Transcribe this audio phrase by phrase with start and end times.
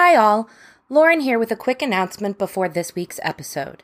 [0.00, 0.48] Hi, all.
[0.88, 3.82] Lauren here with a quick announcement before this week's episode.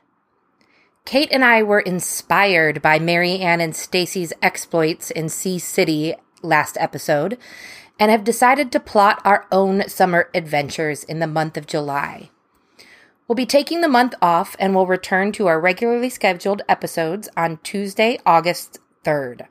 [1.04, 6.76] Kate and I were inspired by Mary Anne and Stacey's exploits in Sea City last
[6.78, 7.36] episode
[7.98, 12.30] and have decided to plot our own summer adventures in the month of July.
[13.26, 17.58] We'll be taking the month off and we'll return to our regularly scheduled episodes on
[17.64, 19.48] Tuesday, August 3rd.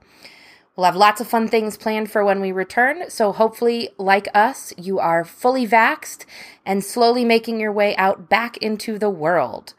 [0.76, 4.74] We'll have lots of fun things planned for when we return, so hopefully, like us,
[4.76, 6.26] you are fully vaxxed
[6.66, 9.75] and slowly making your way out back into the world.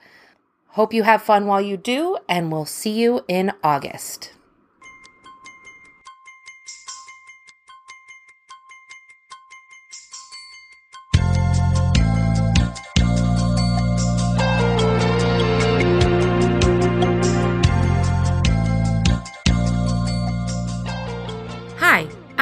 [0.68, 4.34] Hope you have fun while you do, and we'll see you in August.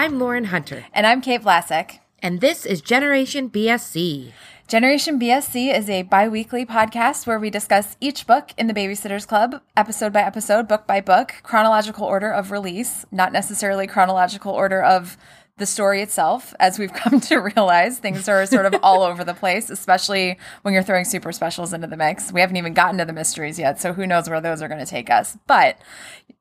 [0.03, 2.01] I'm Lauren Hunter, And I'm Kate Vlasic.
[2.19, 4.33] and this is Generation BSC.
[4.67, 9.29] Generation BSC is a bi weekly podcast where we discuss each book in the Babysitters
[9.29, 14.83] Club, episode by episode, book by book, chronological order of release, not necessarily chronological order
[14.83, 15.17] of
[15.59, 16.53] the story itself.
[16.59, 20.75] As we've come to realize, things are sort of all over the place, especially when
[20.75, 22.33] you're throwing super specials into the mix.
[22.33, 24.85] We haven't even gotten to the mysteries yet, so who knows where those are going
[24.85, 25.39] to take us.
[25.47, 25.79] But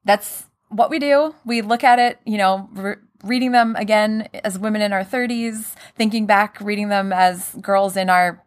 [0.04, 1.36] that's what we do.
[1.46, 5.74] We look at it, you know, re- reading them again as women in our 30s,
[5.96, 8.44] thinking back, reading them as girls in our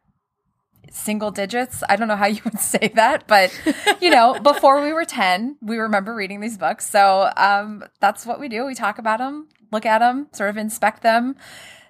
[0.91, 1.83] single digits.
[1.89, 3.53] I don't know how you would say that, but
[4.01, 6.89] you know, before we were 10, we remember reading these books.
[6.89, 8.65] So um, that's what we do.
[8.65, 11.37] We talk about them, look at them, sort of inspect them,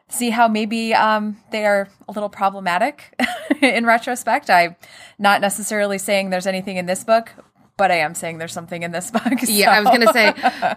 [0.08, 3.14] see how maybe um, they are a little problematic
[3.62, 4.50] in retrospect.
[4.50, 4.76] I'm
[5.18, 7.32] not necessarily saying there's anything in this book.
[7.76, 9.22] But I am saying there's something in this book.
[9.42, 10.32] Yeah, I was gonna say,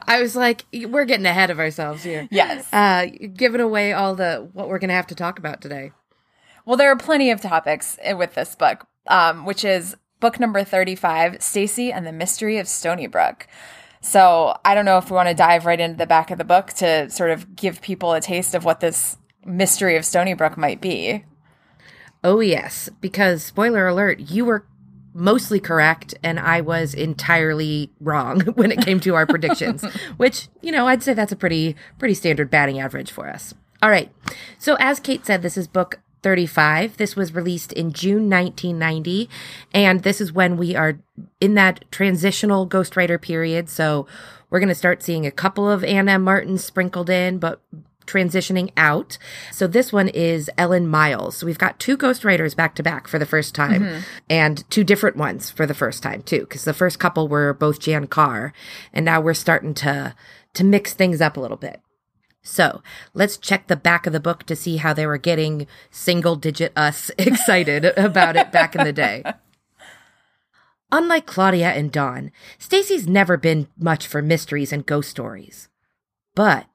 [0.08, 2.28] I was like, we're getting ahead of ourselves here.
[2.32, 2.72] Yes.
[2.74, 5.92] uh, giving away all the what we're gonna have to talk about today.
[6.66, 11.42] Well, there are plenty of topics with this book, um, which is book number 35,
[11.42, 13.44] Stacey and the Mystery of Stoneybrook.
[14.02, 16.44] So I don't know if we want to dive right into the back of the
[16.44, 20.82] book to sort of give people a taste of what this mystery of Stoneybrook might
[20.82, 21.24] be.
[22.24, 24.66] Oh yes, because spoiler alert, you were
[25.18, 29.84] mostly correct and I was entirely wrong when it came to our predictions,
[30.18, 33.54] which, you know, I'd say that's a pretty pretty standard batting average for us.
[33.82, 34.12] All right.
[34.60, 36.98] So as Kate said, this is book 35.
[36.98, 39.30] This was released in June 1990
[39.74, 41.00] and this is when we are
[41.42, 43.70] in that transitional ghostwriter period.
[43.70, 44.08] So
[44.50, 47.62] we're going to start seeing a couple of Anna Martins sprinkled in, but
[48.08, 49.18] transitioning out.
[49.52, 51.44] So this one is Ellen Miles.
[51.44, 55.50] We've got two ghostwriters back to back for the first time and two different ones
[55.50, 58.54] for the first time too because the first couple were both Jan Carr
[58.94, 60.16] and now we're starting to
[60.54, 61.82] to mix things up a little bit.
[62.42, 62.82] So
[63.14, 66.72] let's check the back of the book to see how they were getting single digit
[66.76, 69.24] us excited about it back in the day.
[70.92, 75.68] Unlike Claudia and Dawn, Stacey's never been much for mysteries and ghost stories.
[76.34, 76.68] But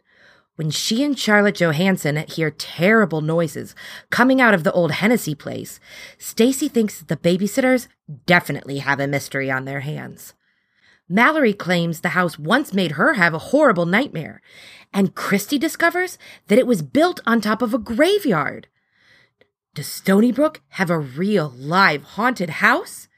[0.63, 3.75] when she and Charlotte Johanssen hear terrible noises
[4.11, 5.81] coming out of the old Hennessy place,
[6.19, 7.89] Stacey thinks the babysitters
[8.27, 10.35] definitely have a mystery on their hands.
[11.09, 14.41] Mallory claims the house once made her have a horrible nightmare,
[14.95, 18.69] and Kristy discovers that it was built on top of a graveyard.
[19.75, 23.09] Does Stoneybrook have a real live haunted house?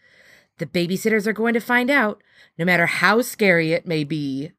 [0.56, 2.22] The babysitters are going to find out,
[2.58, 4.52] no matter how scary it may be.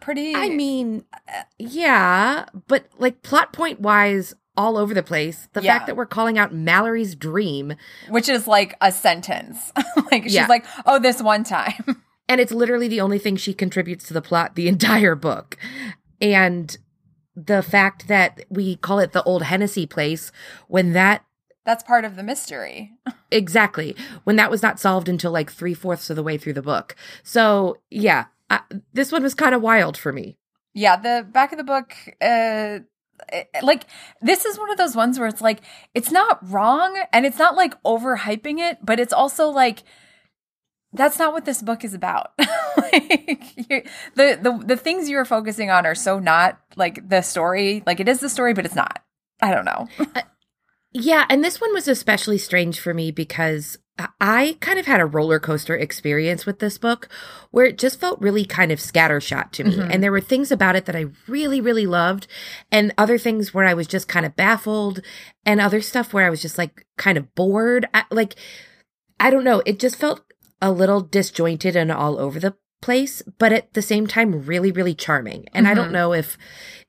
[0.00, 0.34] Pretty.
[0.34, 5.48] I mean, uh, yeah, but like plot point wise, all over the place.
[5.52, 5.74] The Yeah.
[5.74, 7.74] fact that we're calling out Mallory's dream,
[8.08, 9.72] which is like a sentence.
[10.10, 10.46] like she's Yeah.
[10.48, 12.02] like, oh, this one time.
[12.28, 15.56] and it's literally the only thing she contributes to the plot the entire book.
[16.20, 16.76] And
[17.36, 20.32] the fact that we call it the old Hennessy place
[20.66, 21.24] when that
[21.64, 22.90] That's part of the mystery.
[23.30, 23.94] exactly
[24.24, 26.96] when that was not solved until like three fourths of the way through the book.
[27.22, 28.60] So yeah, I,
[28.92, 30.38] this one was kind of wild for me.
[30.74, 32.80] Yeah, the back of the book, uh,
[33.32, 33.84] it- like
[34.20, 35.60] this is one of those ones where it's like
[35.94, 39.82] it's not wrong and it's not like overhyping it, but it's also like
[40.92, 42.32] that's not what this book is about.
[42.78, 43.82] like you,
[44.14, 47.82] the the the things you are focusing on are so not like the story.
[47.86, 49.02] Like it is the story, but it's not.
[49.40, 49.88] I don't know.
[50.90, 53.78] Yeah, and this one was especially strange for me because
[54.20, 57.08] I kind of had a roller coaster experience with this book
[57.50, 59.76] where it just felt really kind of scattershot to me.
[59.76, 59.92] Mhm.
[59.92, 62.26] And there were things about it that I really, really loved,
[62.70, 65.00] and other things where I was just kind of baffled,
[65.44, 67.86] and other stuff where I was just like kind of bored.
[67.92, 68.34] I, like,
[69.18, 70.20] I don't know, it just felt
[70.62, 74.94] a little disjointed and all over the place, but at the same time, really, really
[74.94, 75.46] charming.
[75.52, 75.92] And I don't Mhm.
[75.92, 76.38] know if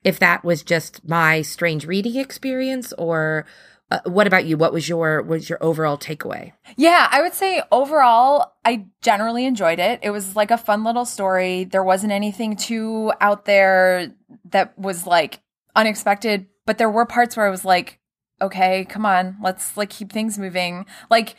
[0.04, 3.44] if that was just my strange reading experience or
[3.90, 4.56] uh, what about you?
[4.56, 6.52] What was your was your overall takeaway?
[6.76, 9.98] Yeah, I would say overall, I generally enjoyed it.
[10.02, 11.64] It was like a fun little story.
[11.64, 14.14] There wasn't anything too out there
[14.50, 15.40] that was like
[15.74, 17.98] unexpected, but there were parts where I was like,
[18.40, 20.86] okay, come on, let's like keep things moving.
[21.10, 21.34] Like,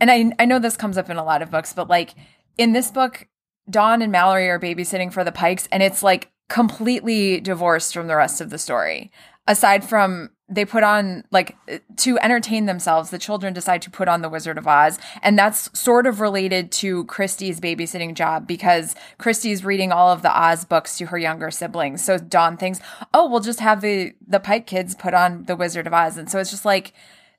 [0.00, 2.14] and I I know this comes up in a lot of books, but like
[2.58, 3.28] in this book,
[3.70, 8.16] Dawn and Mallory are babysitting for the Pikes, and it's like completely divorced from the
[8.16, 9.12] rest of the story.
[9.46, 11.56] Aside from they put on like
[11.96, 14.98] to entertain themselves the children decide to put on the wizard of oz.
[15.22, 20.30] And that's sort of related to kristy's babysitting job because kristy's reading all of the
[20.30, 22.04] oz books to her younger siblings.
[22.04, 22.80] So dawn thinks
[23.12, 26.16] oh we'll just have the the pike kids put on the wizard of oz.
[26.16, 26.92] And so it's just like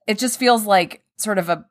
[0.06, 1.66] it just feels like sort of a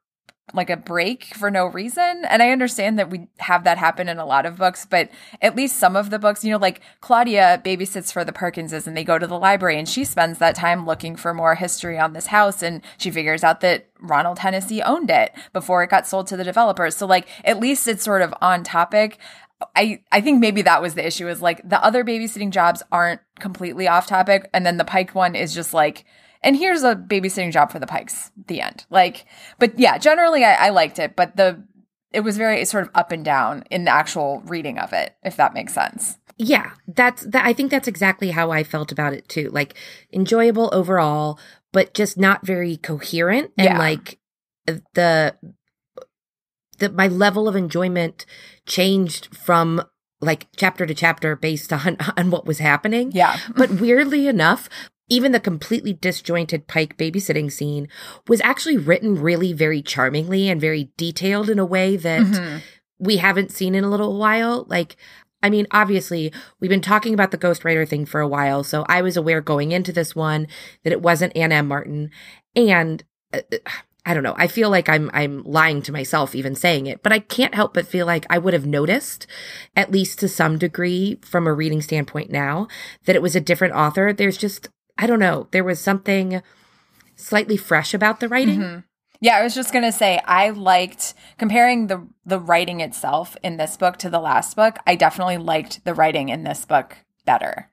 [0.54, 2.24] like a break for no reason.
[2.28, 5.10] And I understand that we have that happen in a lot of books, but
[5.42, 8.96] at least some of the books, you know, like Claudia babysits for the Perkinses and
[8.96, 12.12] they go to the library and she spends that time looking for more history on
[12.12, 16.28] this house and she figures out that Ronald Hennessy owned it before it got sold
[16.28, 16.96] to the developers.
[16.96, 19.18] So like at least it's sort of on topic.
[19.74, 23.20] I, I think maybe that was the issue is like the other babysitting jobs aren't
[23.40, 24.48] completely off topic.
[24.52, 26.04] And then the Pike one is just like,
[26.46, 28.30] and here's a babysitting job for the Pikes.
[28.46, 28.86] The end.
[28.88, 29.26] Like,
[29.58, 31.62] but yeah, generally I, I liked it, but the
[32.12, 35.36] it was very sort of up and down in the actual reading of it, if
[35.36, 36.18] that makes sense.
[36.38, 37.44] Yeah, that's that.
[37.44, 39.50] I think that's exactly how I felt about it too.
[39.50, 39.74] Like
[40.12, 41.38] enjoyable overall,
[41.72, 43.50] but just not very coherent.
[43.58, 43.78] And yeah.
[43.78, 44.20] like
[44.68, 45.34] uh, the
[46.78, 48.24] the my level of enjoyment
[48.66, 49.82] changed from
[50.20, 53.10] like chapter to chapter based on on what was happening.
[53.12, 53.36] Yeah.
[53.56, 54.68] but weirdly enough,
[55.08, 57.88] even the completely disjointed Pike babysitting scene
[58.28, 62.58] was actually written really very charmingly and very detailed in a way that mm-hmm.
[62.98, 64.64] we haven't seen in a little while.
[64.68, 64.96] Like,
[65.42, 69.02] I mean, obviously, we've been talking about the ghostwriter thing for a while, so I
[69.02, 70.48] was aware going into this one
[70.82, 71.68] that it wasn't Ann M.
[71.68, 72.10] Martin.
[72.56, 73.40] And uh,
[74.06, 74.36] I don't know.
[74.38, 77.74] I feel like I'm I'm lying to myself even saying it, but I can't help
[77.74, 79.26] but feel like I would have noticed,
[79.74, 82.68] at least to some degree, from a reading standpoint now,
[83.04, 84.12] that it was a different author.
[84.12, 86.42] There's just I don't know, there was something
[87.16, 88.60] slightly fresh about the writing.
[88.60, 88.80] Mm-hmm.
[89.20, 93.76] Yeah, I was just gonna say I liked comparing the the writing itself in this
[93.76, 94.76] book to the last book.
[94.86, 97.70] I definitely liked the writing in this book better.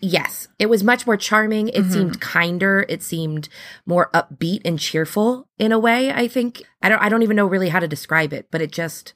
[0.00, 1.68] Yes, it was much more charming.
[1.68, 1.92] It mm-hmm.
[1.92, 2.86] seemed kinder.
[2.88, 3.48] It seemed
[3.84, 6.12] more upbeat and cheerful in a way.
[6.12, 7.02] I think I don't.
[7.02, 9.12] I don't even know really how to describe it, but it just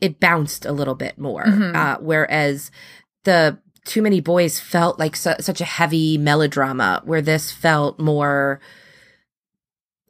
[0.00, 1.44] it bounced a little bit more.
[1.44, 1.76] Mm-hmm.
[1.76, 2.72] Uh, whereas
[3.24, 8.60] the too Many Boys felt like su- such a heavy melodrama, where this felt more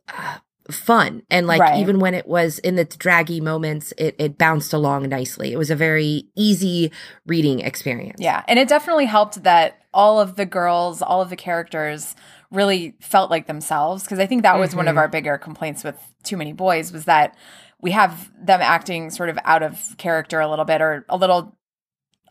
[0.09, 0.39] uh,
[0.71, 1.23] fun.
[1.31, 1.81] And like right.
[1.81, 5.53] even when it was in the draggy moments, it, it bounced along nicely.
[5.53, 6.93] It was a very easy
[7.27, 8.21] reading experience.
[8.21, 8.43] Yeah.
[8.49, 12.15] And it definitely helped that all of the girls, all of the characters
[12.51, 14.07] really felt like themselves.
[14.07, 14.79] Cause I think that was mm-hmm.
[14.79, 14.99] one of mm-hmm.
[14.99, 17.37] our bigger complaints with Too Many Boys was that
[17.81, 21.57] we have them acting sort of out of character a little bit or a little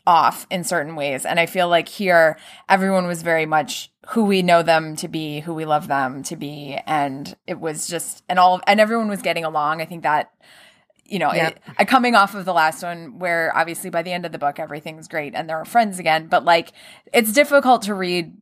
[0.06, 1.24] off in certain ways.
[1.24, 2.38] And I feel like here,
[2.68, 6.36] everyone was very much who we know them to be, who we love them to
[6.36, 6.78] be.
[6.86, 9.80] And it was just, and all, and everyone was getting along.
[9.80, 10.32] I think that,
[11.04, 11.58] you know, yep.
[11.78, 14.58] it, coming off of the last one where obviously by the end of the book,
[14.58, 16.28] everything's great and they're friends again.
[16.28, 16.72] But like,
[17.12, 18.32] it's difficult to read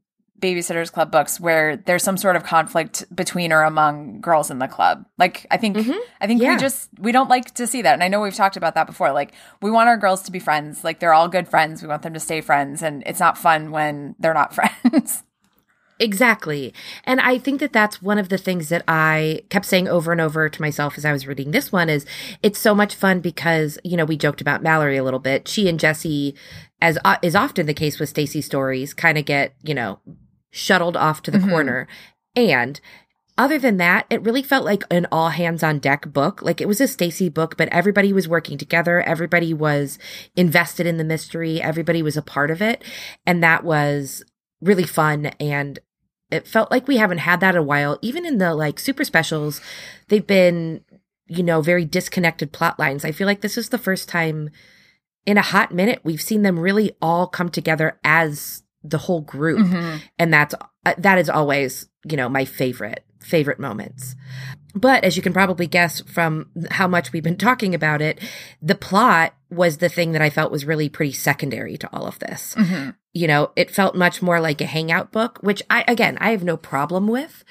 [0.41, 4.69] babysitters club books where there's some sort of conflict between or among girls in the
[4.69, 5.99] club like i think mm-hmm.
[6.21, 6.55] i think yeah.
[6.55, 8.87] we just we don't like to see that and i know we've talked about that
[8.87, 11.89] before like we want our girls to be friends like they're all good friends we
[11.89, 15.23] want them to stay friends and it's not fun when they're not friends
[16.01, 16.73] Exactly.
[17.05, 20.21] And I think that that's one of the things that I kept saying over and
[20.21, 22.07] over to myself as I was reading this one is
[22.43, 25.49] it's so much fun because, you know, we joked about Mallory a little bit.
[25.49, 26.35] She and Jessi,
[26.81, 29.99] as uh, is often the case with Stacey stories, kind of get, you know,
[30.51, 31.51] shuttled off to the mm-hmm.
[31.51, 31.89] corner.
[32.35, 32.81] And
[33.37, 36.43] other than that, it really felt like an all hands on deck book.
[36.43, 39.01] Like it was a Stacey book, but everybody was working together.
[39.03, 39.99] Everybody was
[40.35, 41.63] invested in the mystery.
[41.63, 42.83] Everybody was a part of it.
[43.25, 44.25] And that was
[44.61, 45.27] really fun.
[45.39, 45.79] And
[46.31, 47.99] it felt like we haven't had that in a while.
[48.03, 49.61] Even in the like super specials,
[50.09, 50.85] they've been,
[51.29, 53.05] you know, very disconnected plot lines.
[53.05, 54.51] I feel like this is the first time
[55.27, 59.67] in a hot minute we've seen them really all come together as the whole group.
[59.67, 59.99] Mm-hmm.
[60.19, 60.55] and that's
[60.87, 64.15] uh, that is always you know my favorite favorite moments.
[64.75, 68.21] But as you can probably guess from how much we've been talking about it
[68.63, 72.19] the plot was the thing that i felt was really pretty secondary to all of
[72.19, 72.55] this.
[72.55, 72.91] Mm-hmm.
[73.15, 76.45] you know it felt much more like a hangout book which i again i have
[76.45, 77.45] no problem with.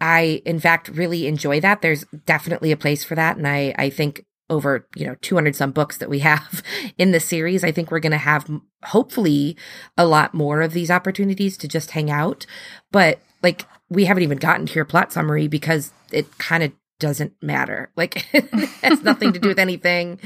[0.00, 1.82] I in fact really enjoy that.
[1.82, 3.36] There's definitely a place for that.
[3.36, 6.62] And i i think over, you know, 200 some books that we have
[6.98, 7.64] in the series.
[7.64, 8.50] I think we're going to have
[8.82, 9.56] hopefully
[9.96, 12.44] a lot more of these opportunities to just hang out.
[12.90, 17.32] But like we haven't even gotten to your plot summary because it kind of doesn't
[17.42, 17.90] matter.
[17.96, 18.48] Like it
[18.82, 20.18] has nothing to do with anything.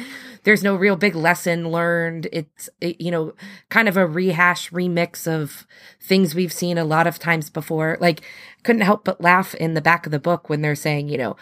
[0.45, 2.29] There's no real big lesson learned.
[2.33, 3.35] It's it, you know
[3.69, 5.67] kind of a rehash remix of
[6.01, 7.97] things we've seen a lot of times before.
[8.01, 8.21] Like
[8.63, 11.37] couldn't help but laugh in the back of the book when they're saying, you know,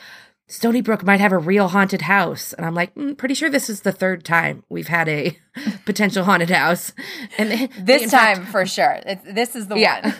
[0.53, 2.53] Stoneybrook might have a real haunted house.
[2.53, 5.39] And I'm like, mm, pretty sure this is the third time we've had a
[5.87, 6.93] potential haunted house.
[7.39, 9.01] And they, this time fact, for sure.
[9.25, 10.09] this is the yeah.
[10.09, 10.15] one.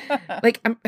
[0.42, 0.78] like um,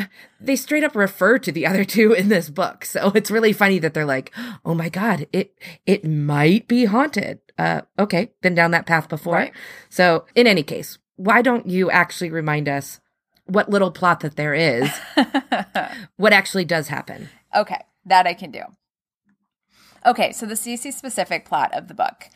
[0.41, 3.77] they straight up refer to the other two in this book so it's really funny
[3.77, 4.31] that they're like
[4.65, 5.53] oh my god it
[5.85, 9.53] it might be haunted uh okay been down that path before right.
[9.89, 12.99] so in any case why don't you actually remind us
[13.45, 14.89] what little plot that there is
[16.15, 18.61] what actually does happen okay that i can do
[20.05, 22.29] okay so the Stacey specific plot of the book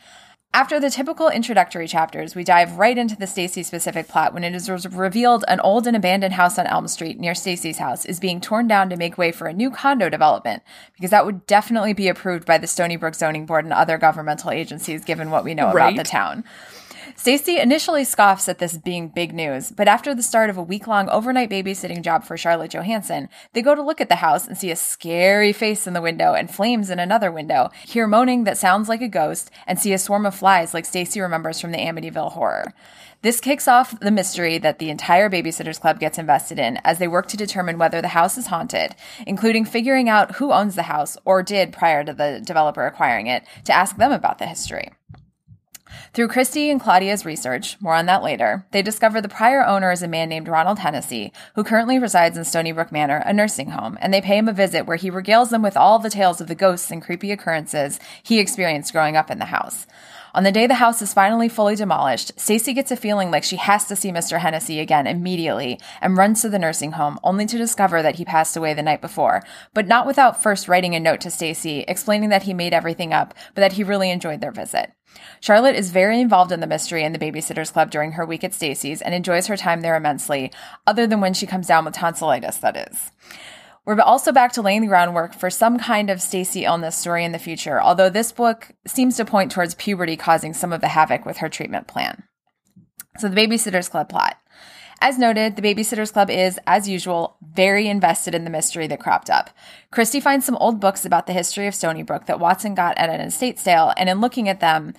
[0.52, 4.52] after the typical introductory chapters, we dive right into the Stacey specific plot when it
[4.52, 8.40] is revealed an old and abandoned house on Elm Street near Stacey's house is being
[8.40, 12.08] torn down to make way for a new condo development because that would definitely be
[12.08, 15.94] approved by the Stoneybrook Zoning Board and other governmental agencies given what we know right.
[15.94, 16.42] about the town.
[17.20, 20.86] Stacey initially scoffs at this being big news, but after the start of a week
[20.86, 24.56] long overnight babysitting job for Charlotte Johanssen, they go to look at the house and
[24.56, 28.56] see a scary face in the window and flames in another window, hear moaning that
[28.56, 31.78] sounds like a ghost, and see a swarm of flies like Stacey remembers from the
[31.78, 32.72] Amityville horror.
[33.20, 37.06] This kicks off the mystery that the entire Babysitters Club gets invested in as they
[37.06, 38.96] work to determine whether the house is haunted,
[39.26, 43.44] including figuring out who owns the house or did prior to the developer acquiring it
[43.64, 44.88] to ask them about the history.
[46.12, 50.02] Through Kristy and Claudia's research, more on that later, they discover the prior owner is
[50.02, 54.12] a man named Ronald Hennessy, who currently resides in Stoneybrook Manor, a nursing home, and
[54.12, 56.54] they pay him a visit where he regales them with all the tales of the
[56.54, 59.86] ghosts and creepy occurrences he experienced growing up in the house.
[60.32, 63.56] On the day the house is finally fully demolished, Stacey gets a feeling like she
[63.56, 64.38] has to see Mr.
[64.38, 68.56] Hennessy again immediately and runs to the nursing home only to discover that he passed
[68.56, 69.42] away the night before,
[69.74, 73.34] but not without first writing a note to Stacey explaining that he made everything up,
[73.54, 74.92] but that he really enjoyed their visit.
[75.40, 78.54] Charlotte is very involved in the mystery and the Babysitters Club during her week at
[78.54, 80.52] Stacey's and enjoys her time there immensely,
[80.86, 83.10] other than when she comes down with tonsillitis, that is.
[83.90, 87.32] We're also back to laying the groundwork for some kind of Stacey illness story in
[87.32, 91.26] the future, although this book seems to point towards puberty causing some of the havoc
[91.26, 92.22] with her treatment plan.
[93.18, 94.36] So, the Babysitters Club plot.
[95.00, 99.28] As noted, the Babysitters Club is, as usual, very invested in the mystery that cropped
[99.28, 99.50] up.
[99.92, 103.20] Kristy finds some old books about the history of Stoneybrook that Watson got at an
[103.20, 104.94] estate sale, and in looking at them,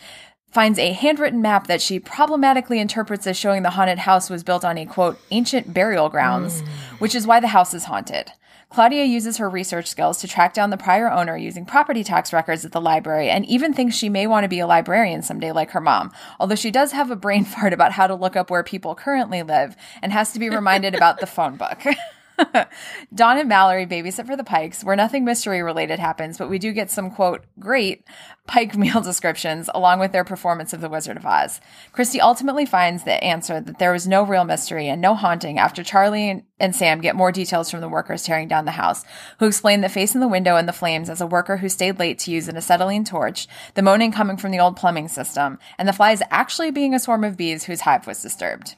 [0.52, 4.66] finds a handwritten map that she problematically interprets as showing the haunted house was built
[4.66, 6.68] on a quote ancient burial grounds, mm.
[7.00, 8.34] which is why the house is haunted.
[8.72, 12.64] Claudia uses her research skills to track down the prior owner using property tax records
[12.64, 15.72] at the library and even thinks she may want to be a librarian someday like
[15.72, 16.10] her mom,
[16.40, 19.44] although she does have a brain fart about how to look up where people currently
[19.44, 21.84] live and has to be reminded about the phone book.
[23.14, 26.72] Dawn and Mallory babysit for the Pikes, where nothing mystery related happens, but we do
[26.72, 28.04] get some quote great
[28.48, 31.62] Pike meal descriptions along with their performance of the Wizard of Oz.
[31.94, 35.84] Kristy ultimately finds the answer that there was no real mystery and no haunting after
[35.84, 39.04] Charlie and Sam get more details from the workers tearing down the house,
[39.40, 42.00] who explain the face in the window and the flames as a worker who stayed
[42.00, 45.88] late to use an acetylene torch, the moaning coming from the old plumbing system, and
[45.88, 48.76] the flies actually being a swarm of bees whose hive was disturbed.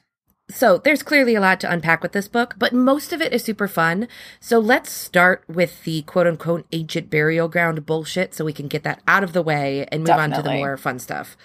[0.54, 3.44] So there's clearly a lot to unpack with this book, but most of it is
[3.44, 4.08] super fun.
[4.40, 8.84] So let's start with the quote unquote ancient burial ground bullshit so we can get
[8.84, 10.36] that out of the way and move Definitely.
[10.36, 11.36] on to the more fun stuff.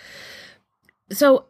[1.11, 1.47] So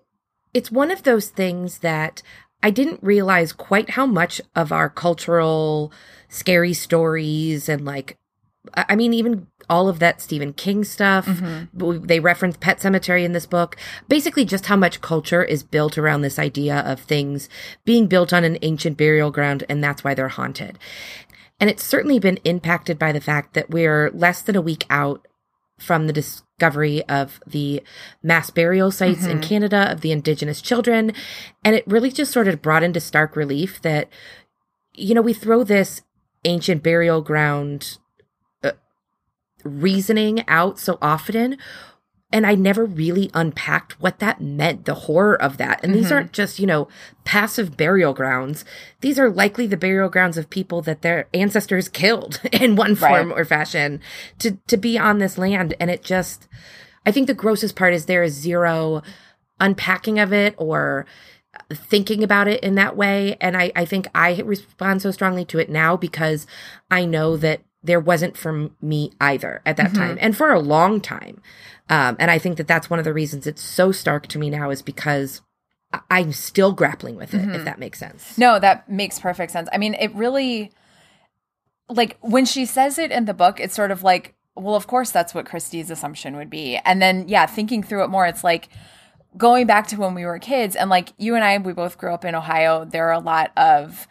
[0.55, 2.23] it's one of those things that
[2.63, 5.93] I didn't realize quite how much of our cultural
[6.29, 8.17] scary stories and like
[8.75, 11.27] I mean, even all of that Stephen King stuff.
[11.27, 12.07] Mm-hmm.
[12.07, 13.77] They reference Pet Sematary in this book.
[14.09, 17.49] Basically, just how much culture is built around this idea of things
[17.85, 20.79] being built on an ancient burial ground, and that's why they're haunted.
[21.61, 25.27] And it's certainly been impacted by the fact that we're less than a week out
[25.79, 27.83] from the discovery of the
[28.23, 29.31] mass burial sites mm-hmm.
[29.31, 31.13] in Canada of the Indigenous children.
[31.65, 34.09] And it really just sort of brought into stark relief that,
[34.95, 36.03] you know, we throw this
[36.45, 37.99] ancient burial ground
[39.69, 41.57] reasoning out so often
[42.31, 45.81] and I never really unpacked what that meant, the horror of that.
[45.83, 46.03] And mm-hmm.
[46.03, 46.89] these aren't just, you know,
[47.25, 48.67] passive burial grounds.
[49.01, 53.31] These are likely the burial grounds of people that their ancestors killed in one form
[53.31, 53.39] right.
[53.39, 54.01] or fashion
[54.41, 56.49] to to be on this land and it just
[57.07, 59.03] I think the grossest part is there is zero
[59.59, 61.07] unpacking of it or
[61.73, 65.59] thinking about it in that way and I I think I respond so strongly to
[65.59, 66.47] it now because
[66.91, 69.99] I know that there wasn't for me either at that mm-hmm.
[69.99, 71.41] time and for a long time.
[71.89, 74.51] Um, and I think that that's one of the reasons it's so stark to me
[74.51, 75.41] now is because
[76.11, 77.55] I'm still grappling with it, mm-hmm.
[77.55, 78.37] if that makes sense.
[78.37, 79.69] No, that makes perfect sense.
[79.73, 80.71] I mean, it really,
[81.89, 85.11] like when she says it in the book, it's sort of like, well, of course
[85.11, 86.77] that's what Kristy's assumption would be.
[86.85, 88.69] And then yeah, thinking through it more, it's like
[89.37, 92.13] going back to when we were kids and like you and I we both grew
[92.13, 92.85] up in Ohio.
[92.85, 94.07] There are a lot of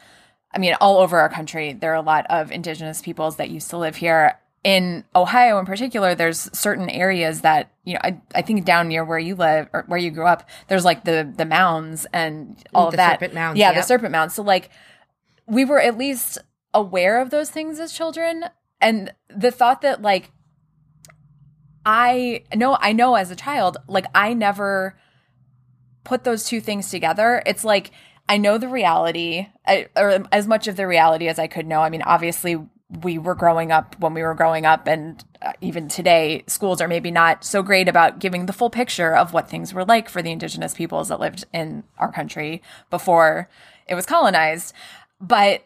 [0.57, 3.69] I mean, all over our country, there are a lot of indigenous peoples that used
[3.69, 4.39] to live here.
[4.63, 7.99] In Ohio, in particular, there's certain areas that you know.
[8.03, 11.03] I, I think down near where you live or where you grew up, there's like
[11.03, 13.19] the the mounds and all the of that.
[13.19, 13.75] serpent mounds, yeah, yep.
[13.75, 14.33] the serpent mounds.
[14.33, 14.71] So like,
[15.45, 16.39] we were at least
[16.73, 18.45] aware of those things as children,
[18.81, 20.31] and the thought that like,
[21.85, 24.97] I know, I know as a child, like I never
[26.03, 27.43] put those two things together.
[27.45, 27.91] It's like
[28.29, 29.47] I know the reality,
[29.95, 31.81] or as much of the reality as I could know.
[31.81, 32.57] I mean, obviously,
[33.03, 36.87] we were growing up when we were growing up, and uh, even today, schools are
[36.87, 40.21] maybe not so great about giving the full picture of what things were like for
[40.21, 43.49] the indigenous peoples that lived in our country before
[43.87, 44.73] it was colonized.
[45.19, 45.65] But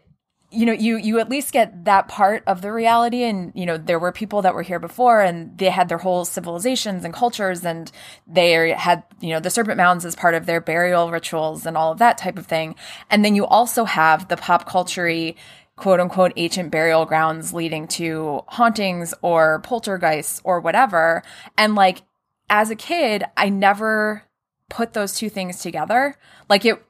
[0.51, 3.23] you know you you at least get that part of the reality.
[3.23, 6.25] And you know there were people that were here before and they had their whole
[6.25, 7.91] civilizations and cultures and
[8.27, 11.91] they had you know the serpent mounds as part of their burial rituals and all
[11.91, 12.75] of that type of thing.
[13.09, 15.33] And then you also have the pop culture
[15.77, 21.23] quote unquote ancient burial grounds leading to hauntings or poltergeists or whatever.
[21.57, 22.03] And like
[22.49, 24.23] as a kid i never
[24.71, 26.15] put those two things together.
[26.49, 26.83] Like it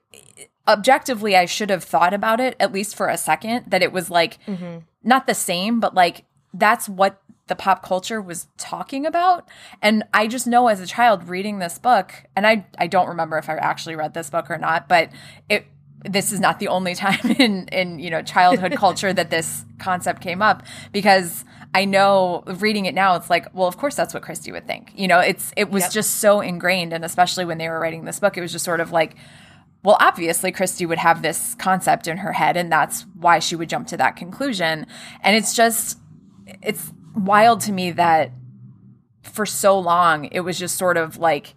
[0.68, 4.10] objectively I should have thought about it at least for a second that it was
[4.10, 4.80] like Mm-hmm.
[5.04, 9.48] not the same but like that's what the pop culture was talking about
[9.82, 13.38] and I just know as a child reading this book and I I don't remember
[13.38, 15.10] if I actually read this book or not but
[15.50, 15.66] it
[16.04, 20.22] this is not the only time in in you know childhood culture that this concept
[20.22, 24.24] came up because I know reading it now it's like well of course that's what
[24.24, 25.92] Kristy would think you know it's it was Yep.
[25.92, 28.80] just so ingrained and especially when they were writing this book it was just sort
[28.80, 29.16] of like
[29.84, 33.70] well, obviously, Kristy would have this concept in her head, and that's why she would
[33.70, 34.86] jump to that conclusion.
[35.22, 35.98] And it's just,
[36.62, 38.32] it's wild to me that
[39.24, 41.56] for so long, it was just sort of like,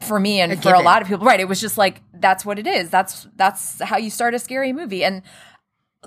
[0.00, 1.40] for me and A for a lot of people, right?
[1.40, 2.88] It was just like, that's what it is.
[2.88, 5.04] That's, that's how you start a scary movie.
[5.04, 5.22] And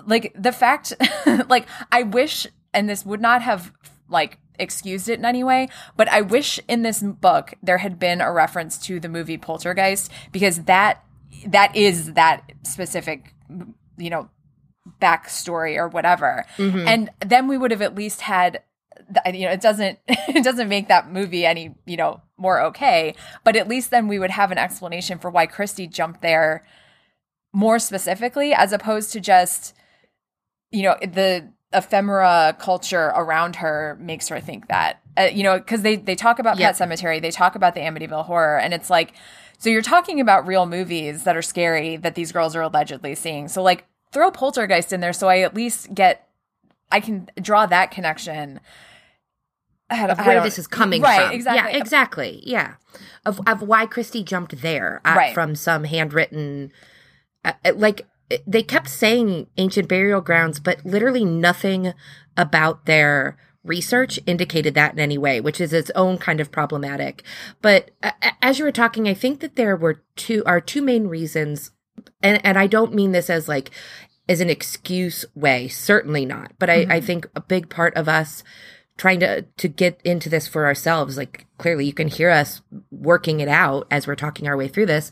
[0.04, 0.92] like the fact,
[1.48, 3.72] like, I wish, and this would not have
[4.08, 8.20] like excused it in any way, but I wish in this book there had been
[8.20, 11.04] a reference to the movie Poltergeist because that
[11.46, 13.34] that is that specific,
[13.96, 14.30] you know,
[15.00, 16.86] backstory or whatever, mm-hmm.
[16.86, 18.62] and then we would have at least had.
[19.26, 23.56] You know, it doesn't it doesn't make that movie any you know more okay, but
[23.56, 26.64] at least then we would have an explanation for why Kristy jumped there
[27.52, 29.74] more specifically, as opposed to just
[30.70, 35.82] you know the ephemera culture around her makes her think that uh, you know because
[35.82, 36.68] they they talk about Yep.
[36.70, 39.12] pet cemetery they talk about the amityville horror and it's like
[39.58, 43.48] so you're talking about real movies that are scary that these girls are allegedly seeing
[43.48, 46.28] so like throw poltergeist in there so i at least get
[46.92, 48.60] i can draw that connection
[49.90, 51.32] of where this is coming right from.
[51.32, 52.42] exactly Yeah, exactly.
[52.44, 52.74] Yeah.
[53.26, 55.34] Of of why Kristy jumped there uh, Right.
[55.34, 56.72] from some handwritten
[57.44, 58.06] uh, uh, like
[58.46, 61.92] they kept saying ancient burial grounds, but literally nothing
[62.36, 67.22] about their research indicated that in any way, which is its own kind of problematic.
[67.62, 71.06] But uh, as you were talking, I think that there were two are two main
[71.06, 71.70] reasons
[72.22, 73.70] and and I don't mean this as like
[74.28, 76.52] as an excuse way, certainly not.
[76.58, 78.42] But I, I think a big part of us
[78.96, 83.40] trying to to get into this for ourselves, like clearly you can hear us working
[83.40, 85.10] it out as we're talking our way through this.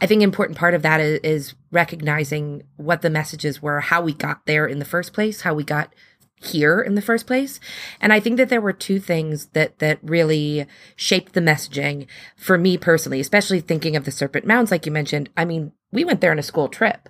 [0.00, 4.14] I think important part of that is, is recognizing what the messages were, how we
[4.14, 5.92] got there in the first place, how we got
[6.44, 7.58] here in the first place.
[8.00, 12.58] And I think that there were two things that that really shaped the messaging for
[12.58, 15.30] me personally, especially thinking of the Serpent Mounds, like you mentioned.
[15.36, 17.08] I mean, we went there on a school trip,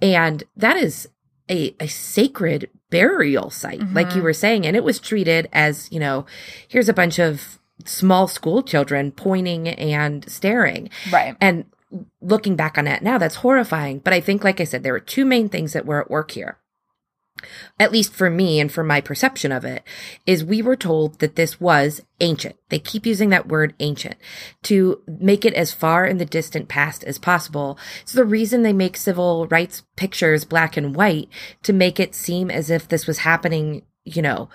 [0.00, 1.08] and that is
[1.50, 4.22] a, a sacred burial site, like you mm-hmm.
[4.22, 6.26] were saying, and it was treated as, you know,
[6.68, 10.90] here's a bunch of small school children pointing and staring.
[11.12, 11.64] right And
[12.20, 13.98] looking back on that now, that's horrifying.
[14.00, 16.32] But I think, like I said, there were two main things that were at work
[16.32, 16.58] here.
[17.78, 19.82] At least for me and for my perception of it,
[20.26, 22.56] is we were told that this was ancient.
[22.68, 24.16] They keep using that word ancient
[24.64, 27.78] to make it as far in the distant past as possible.
[28.04, 31.28] So the reason they make civil rights pictures black and white
[31.62, 34.48] to make it seem as if this was happening, you know,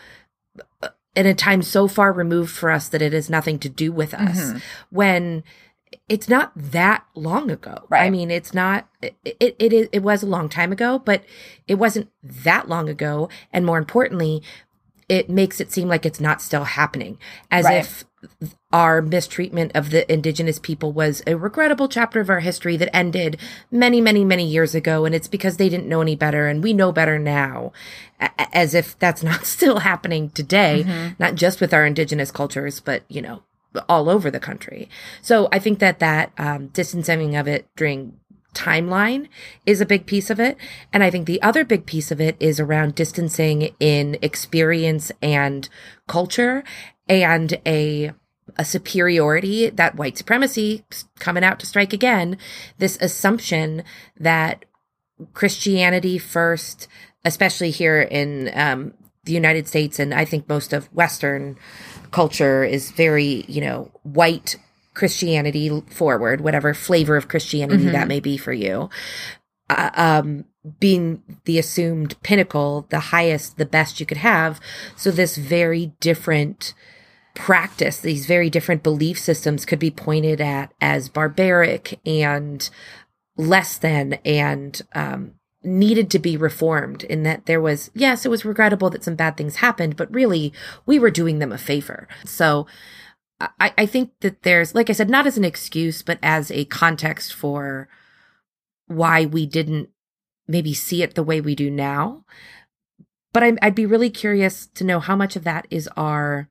[1.15, 4.13] in a time so far removed for us that it has nothing to do with
[4.13, 4.57] us mm-hmm.
[4.89, 5.43] when
[6.09, 7.85] it's not that long ago.
[7.91, 11.23] I mean, it's not, it, it, it, is- it was a long time ago, but
[11.67, 13.29] it wasn't that long ago.
[13.51, 14.41] And more importantly,
[15.09, 17.17] it makes it seem like it's not still happening
[17.51, 17.77] as Right.
[17.79, 18.05] if
[18.71, 23.37] our mistreatment of the indigenous people was a regrettable chapter of our history that ended
[23.69, 25.03] many, many, many years ago.
[25.05, 27.73] And it's because they didn't know any better and we know better now.
[28.53, 31.13] As if that's not still happening today, mm-hmm.
[31.19, 33.43] not just with our indigenous cultures, but, you know,
[33.89, 34.89] all over the country.
[35.21, 38.19] So I think that that um, distancing of it during
[38.53, 39.27] timeline
[39.65, 40.57] is a big piece of it.
[40.91, 45.67] And I think the other big piece of it is around distancing in experience and
[46.07, 46.63] culture
[47.09, 48.11] and a
[48.57, 50.83] a superiority that white supremacy
[51.17, 52.37] coming out to strike again
[52.77, 53.83] this assumption
[54.19, 54.65] that
[55.33, 56.87] christianity first
[57.23, 61.57] especially here in um, the united states and i think most of western
[62.13, 64.55] culture is very you know white
[64.93, 67.93] christianity forward whatever flavor of christianity mm-hmm.
[67.93, 68.89] that may be for you
[69.69, 70.45] uh, um,
[70.79, 74.61] being the assumed pinnacle the highest the best you could have
[74.95, 76.73] so this very different
[77.33, 82.69] practice, these very different belief systems could be pointed at as barbaric and
[83.35, 88.45] less than and um, needed to be reformed in that there was, yes, it was
[88.45, 90.53] regrettable that some bad things happened, but really
[90.85, 92.07] we were doing them a favor.
[92.25, 92.67] So
[93.39, 96.65] I, I think that there's, like I said, not as an excuse, but as a
[96.65, 97.87] context for
[98.87, 99.89] why we didn't
[100.47, 102.25] maybe see it the way we do now.
[103.31, 106.49] But i I'd be really curious to know how much of that is our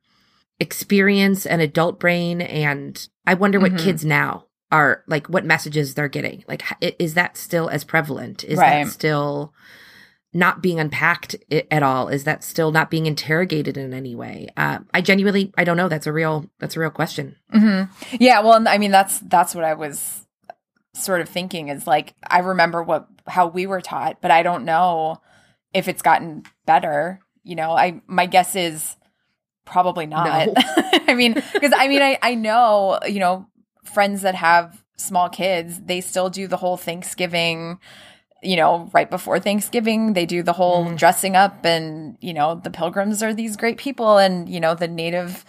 [0.59, 3.85] experience and adult brain and i wonder what mm-hmm.
[3.85, 6.63] kids now are like what messages they're getting like
[6.99, 8.83] is that still as prevalent is right.
[8.83, 9.53] that still
[10.33, 11.35] not being unpacked
[11.69, 15.63] at all is that still not being interrogated in any way uh, i genuinely i
[15.63, 18.15] don't know that's a real that's a real question mm-hmm.
[18.19, 20.25] yeah well i mean that's that's what i was
[20.95, 24.65] sort of thinking is like i remember what how we were taught but i don't
[24.65, 25.21] know
[25.71, 28.95] if it's gotten better you know i my guess is
[29.65, 30.47] Probably not.
[30.47, 30.53] No.
[31.07, 33.47] I mean, because I mean, I, I know, you know,
[33.83, 37.79] friends that have small kids, they still do the whole Thanksgiving,
[38.41, 40.97] you know, right before Thanksgiving, they do the whole mm.
[40.97, 44.87] dressing up and, you know, the pilgrims are these great people and, you know, the
[44.87, 45.45] native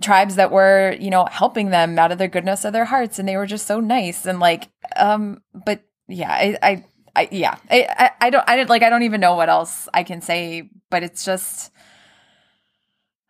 [0.00, 3.28] tribes that were, you know, helping them out of the goodness of their hearts and
[3.28, 6.84] they were just so nice and like um but yeah, I I,
[7.14, 9.88] I yeah, I, I I don't I don't like I don't even know what else
[9.94, 11.72] I can say, but it's just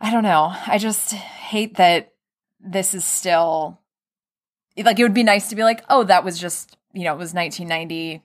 [0.00, 0.52] I don't know.
[0.66, 2.12] I just hate that
[2.60, 3.80] this is still
[4.84, 7.18] like it would be nice to be like, oh, that was just you know it
[7.18, 8.22] was 1990.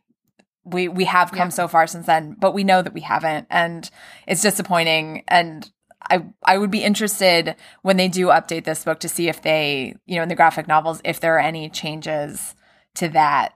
[0.64, 1.50] We we have come yeah.
[1.50, 3.90] so far since then, but we know that we haven't, and
[4.28, 5.24] it's disappointing.
[5.28, 5.70] And
[6.10, 9.96] I I would be interested when they do update this book to see if they
[10.06, 12.56] you know in the graphic novels if there are any changes
[12.96, 13.54] to that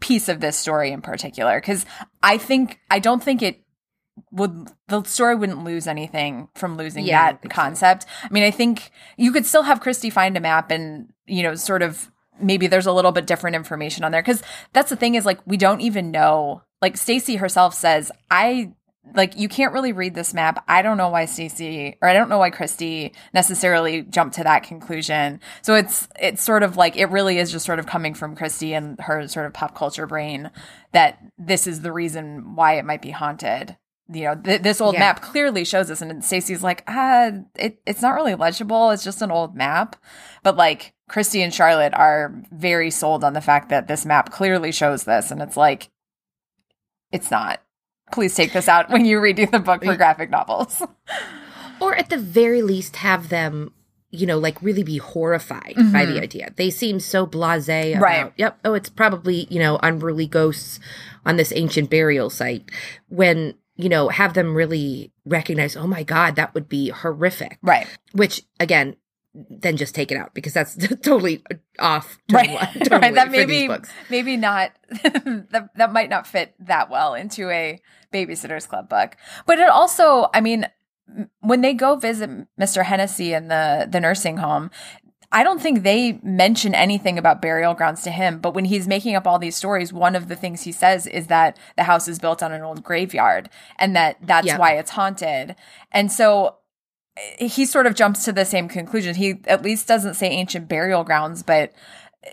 [0.00, 1.86] piece of this story in particular because
[2.22, 3.64] I think I don't think it
[4.30, 8.02] would the story wouldn't lose anything from losing yeah, that I concept.
[8.02, 8.08] So.
[8.24, 11.54] I mean, I think you could still have Kristy find a map and, you know,
[11.54, 12.10] sort of
[12.40, 15.40] maybe there's a little bit different information on there cuz that's the thing is like
[15.46, 16.62] we don't even know.
[16.82, 18.72] Like Stacey herself says, I
[19.14, 20.64] like you can't really read this map.
[20.66, 24.62] I don't know why Stacey or I don't know why Kristy necessarily jumped to that
[24.62, 25.40] conclusion.
[25.62, 28.70] So it's it's sort of like it really is just sort of coming from Kristy
[28.76, 30.50] and her sort of pop culture brain
[30.92, 33.76] that this is the reason why it might be haunted
[34.12, 35.00] you know, th- this old yeah.
[35.00, 36.02] map clearly shows us.
[36.02, 38.90] And Stacey's like, ah, it, it's not really legible.
[38.90, 39.96] It's just an old map.
[40.42, 44.72] But like Kristy and Charlotte are very sold on the fact that this map clearly
[44.72, 45.30] shows this.
[45.30, 45.90] And it's like,
[47.12, 47.62] it's not.
[48.12, 50.82] Please take this out when you read the book for graphic novels.
[51.80, 53.72] or at the very least, have them
[54.10, 55.92] you know, like really be horrified mm-hmm.
[55.92, 56.22] by the mm-hmm.
[56.22, 56.52] idea.
[56.54, 58.32] They seem so blasé about, right.
[58.36, 60.78] yep, oh, it's probably, you know, unruly ghosts
[61.26, 62.70] on this ancient burial site.
[63.08, 67.58] When you know, have them really recognize, oh my God, that would be horrific.
[67.62, 67.86] Right.
[68.12, 68.96] Which, again,
[69.34, 71.42] then just take it out because that's totally
[71.78, 72.18] off.
[72.28, 72.72] Totally, right.
[72.74, 73.14] Totally right.
[73.14, 73.68] That maybe,
[74.08, 77.80] maybe not, that, that might not fit that well into a
[78.12, 79.16] Babysitter's Club book.
[79.44, 80.68] But it also, I mean,
[81.40, 82.84] when they go visit Mr.
[82.84, 84.70] Hennessy in the the nursing home,
[85.34, 88.38] I don't think they mention anything about burial grounds to him.
[88.38, 91.26] But when he's making up all these stories, one of the things he says is
[91.26, 94.58] that the house is built on an old graveyard and that that's yeah.
[94.58, 95.56] why it's haunted.
[95.90, 96.58] And so
[97.16, 99.16] eh, he sort of jumps to the same conclusion.
[99.16, 101.72] He at least doesn't say ancient burial grounds, but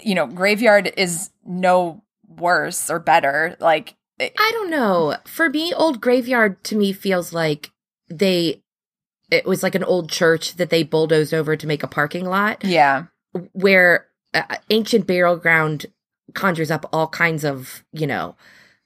[0.03, 3.57] you know, graveyard is no worse or better.
[3.59, 5.17] Like, eh, I don't know.
[5.25, 7.71] For me, old graveyard to me feels like
[8.09, 8.61] they
[9.31, 12.63] it was like an old church that they bulldozed over to make a parking lot.
[12.63, 13.05] Yeah.
[13.53, 15.87] Where uh, ancient burial ground
[16.35, 18.35] conjures up all kinds of, you know,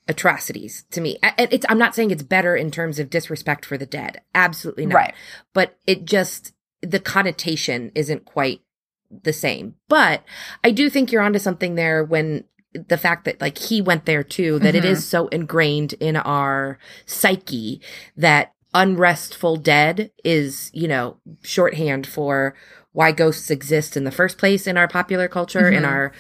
[0.08, 1.18] atrocities to me.
[1.38, 4.22] It's, I'm not saying it's better in terms of disrespect for the dead.
[4.36, 4.96] Absolutely not.
[4.96, 5.14] Right.
[5.54, 8.62] But it just, the connotation isn't quite
[9.10, 9.76] the same.
[9.90, 10.24] But
[10.64, 14.24] I do think you're onto something there when the fact that like he went there
[14.24, 14.88] too, that it Mhm.
[14.90, 17.82] is so ingrained in our psyche
[18.18, 22.54] that unrestful dead is, you know, shorthand for
[22.92, 25.88] why ghosts exist in the first place in our popular culture, in Mhm.
[25.88, 26.12] our,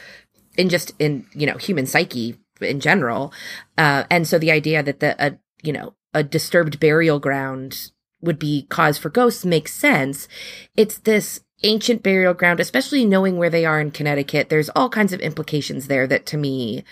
[0.57, 3.33] in just in, you know, human psyche in general.
[3.77, 7.91] Uh, and so the idea that the, a, you know, a disturbed burial ground
[8.21, 10.29] would be cause for ghosts makes sense.
[10.77, 14.47] It's this ancient burial ground, especially knowing where they are in Connecticut.
[14.47, 16.85] There's all kinds of implications there that to me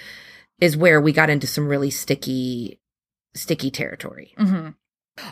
[0.60, 2.80] is where we got into some really sticky,
[3.34, 4.34] sticky territory.
[4.38, 4.70] hmm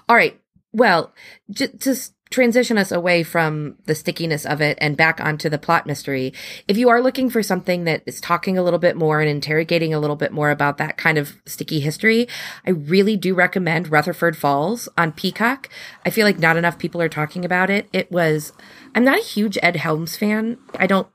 [0.08, 0.40] All right.
[0.74, 1.14] Well,
[1.50, 5.58] j- to s- transition us away from the stickiness of it and back onto the
[5.58, 6.32] plot mystery,
[6.68, 9.94] if you are looking for something that is talking a little bit more and interrogating
[9.94, 12.28] a little bit more about that kind of sticky history,
[12.66, 15.68] I really do recommend Rutherford Falls on Peacock.
[16.06, 17.90] I feel like not enough people are talking about it.
[17.92, 18.54] It was,
[18.96, 20.58] I'm not a huge Ed Helms fan.
[20.80, 21.10] I don't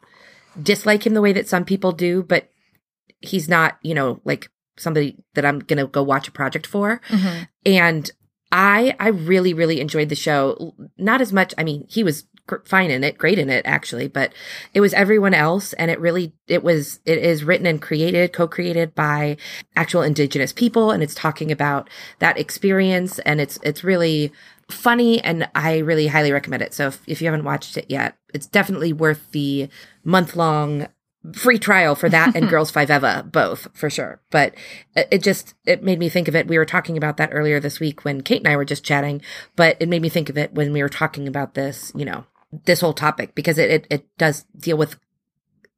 [0.62, 2.50] dislike him the way that some people do, but
[3.20, 7.00] he's not, you know, like somebody that I'm going to go watch a project for
[7.09, 8.11] hmm and
[8.57, 10.75] I I really really enjoyed the show.
[10.97, 11.53] Not as much.
[11.59, 12.25] I mean, he was
[12.64, 14.33] fine in it, great in it actually, but
[14.73, 18.95] it was everyone else, and it really it was it is written and created co-created
[18.95, 19.37] by
[19.77, 21.90] actual Indigenous people, and it's talking about
[22.21, 24.33] that experience, and it's it's really
[24.71, 26.73] funny, and I really highly recommend it.
[26.73, 29.69] So if, if you haven't watched it yet, it's definitely worth the
[30.03, 30.88] month long
[31.33, 34.21] free trial for that and Girls Five Eva, both for sure.
[34.31, 34.55] But
[34.95, 36.47] it just it made me think of it.
[36.47, 39.23] We were talking about that earlier this week when Kate and I were just chatting,
[39.57, 42.25] but it made me think of it when we were talking about this, you know,
[42.65, 44.97] this whole topic because it it, it does deal with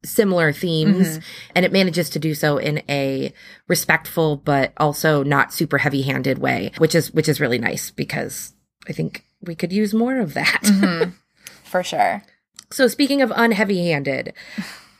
[0.05, 1.19] similar themes
[1.53, 3.33] and it manages to do so in a
[3.67, 8.53] respectful but also not super heavy-handed way, which is which is really nice because
[8.87, 10.61] I think we could use more of that.
[10.63, 11.03] hmm
[11.63, 12.23] For sure.
[12.71, 14.33] So speaking of unheavy-handed,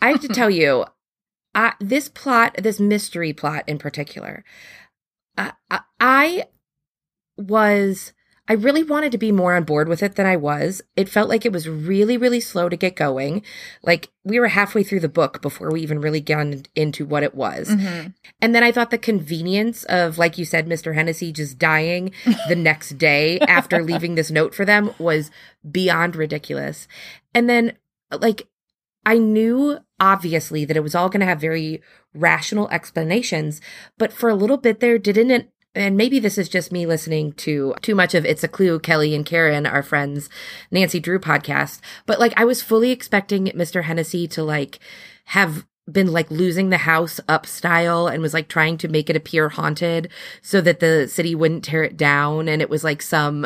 [0.01, 0.85] I have to tell you,
[1.55, 4.43] I, this plot, this mystery plot in particular,
[5.37, 6.43] I, I, I
[7.37, 8.13] was,
[8.47, 10.81] I really wanted to be more on board with it than I was.
[10.95, 13.43] It felt like it was really, really slow to get going.
[13.83, 17.35] Like we were halfway through the book before we even really got into what it
[17.35, 17.69] was.
[17.69, 18.07] hmm
[18.41, 20.95] And then I thought the convenience of, like you said, Mr.
[20.95, 22.11] Hennessy just dying
[22.47, 25.29] the next day after leaving this note for them was
[25.69, 26.87] beyond ridiculous.
[27.35, 27.77] And then,
[28.11, 28.47] like,
[29.05, 31.81] I knew obviously that it was all going to have very
[32.13, 33.61] rational explanations,
[33.97, 35.49] but for a little bit there, didn't it?
[35.75, 39.13] And maybe this is just me listening to too much of It's a Clue, Kelly
[39.13, 40.27] and Karen, our friends,
[40.71, 41.79] Nancy Drew podcast.
[42.07, 43.83] But like, I was fully expecting Mr.
[43.83, 44.79] Hennessy to like
[45.25, 49.15] have been like losing the house up style and was like trying to make it
[49.15, 50.09] appear haunted
[50.41, 52.47] so that the city wouldn't tear it down.
[52.47, 53.45] And it was like some,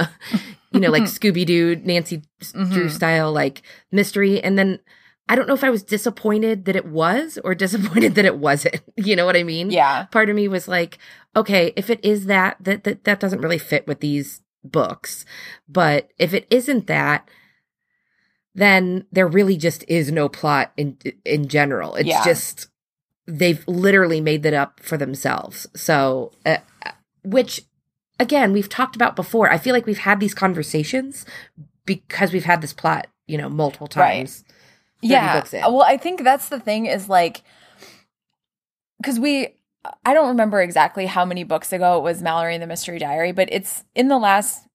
[0.72, 2.22] you know, like Scooby Doo, Nancy
[2.54, 2.92] Drew Mhm.
[2.92, 3.62] style, like
[3.92, 4.42] mystery.
[4.42, 4.80] And then
[5.30, 8.82] I don't know if I was disappointed that it was or disappointed that it wasn't.
[8.98, 9.72] You know what I mean?
[9.72, 10.06] Yeah.
[10.12, 10.98] Part of me was like,
[11.36, 15.26] okay, if it is that, that, that, that doesn't really fit with these books.
[15.68, 17.28] But if it isn't that,
[18.56, 21.96] then there really just is no plot in in general.
[21.96, 22.24] It's Yeah.
[22.24, 22.68] just
[23.26, 25.66] they've literally made that up for themselves.
[25.76, 26.58] So, uh,
[27.24, 27.62] which
[28.20, 29.52] again we've talked about before.
[29.52, 31.26] I feel like we've had these conversations
[31.86, 34.42] because we've had this plot, you know, multiple times.
[34.42, 34.53] 30
[35.10, 35.62] yeah books in.
[35.62, 37.44] well i think that's the thing is like
[38.98, 39.50] because we
[40.06, 43.32] i don't remember exactly how many books ago it was mallory and the mystery diary
[43.32, 44.68] but it's in the last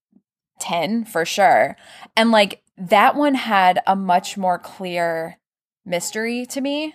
[0.59, 1.77] 10 for sure.
[2.17, 5.39] And like that one had a much more clear
[5.85, 6.95] mystery to me.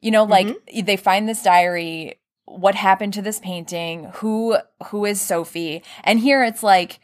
[0.00, 0.84] You know like mm-hmm.
[0.84, 4.56] they find this diary what happened to this painting who
[4.88, 5.82] who is sophie?
[6.04, 7.00] And here it's like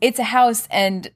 [0.00, 1.10] it's a house and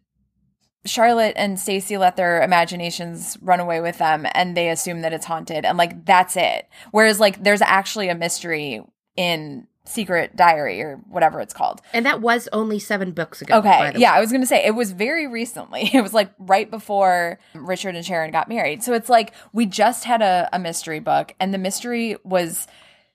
[0.87, 5.27] Charlotte and Stacy let their imaginations run away with them and they assume that it's
[5.27, 6.68] haunted and like that's it.
[6.90, 8.83] Whereas like there's actually a mystery
[9.16, 11.83] in Secret Diary or whatever it's called.
[11.92, 13.61] And that was only seven books ago.
[13.61, 13.99] by Okay.
[13.99, 14.18] Yeah, way.
[14.18, 15.90] I was going to say it was very recently.
[15.94, 18.83] It was like right before Richard and Sharon got married.
[18.83, 22.66] So it's like we just had a, a mystery book and the mystery was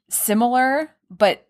[0.09, 1.47] similar but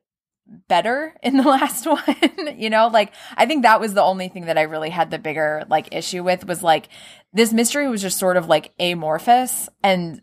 [0.67, 2.03] better in the last one.
[2.57, 5.19] you know, like I think that was the only thing that I really had the
[5.19, 6.89] bigger like issue with was like
[7.33, 10.21] this mystery was just sort of like amorphous and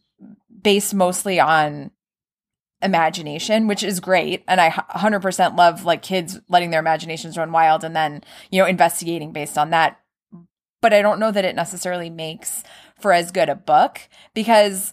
[0.62, 1.90] based mostly on
[2.82, 4.44] imagination, which is great.
[4.48, 8.66] And I 100% love like kids letting their imaginations run wild and then, you know,
[8.66, 10.00] investigating based on that.
[10.82, 12.62] But I don't know that it necessarily makes
[12.98, 14.00] for as good a book
[14.34, 14.92] because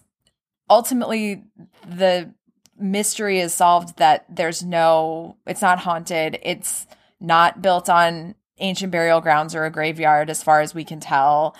[0.69, 1.43] ultimately
[1.87, 2.33] the
[2.79, 6.39] mystery is solved that there's no, it's not haunted.
[6.43, 6.87] It's
[7.19, 11.55] not built on ancient burial grounds or a graveyard as far as we can tell.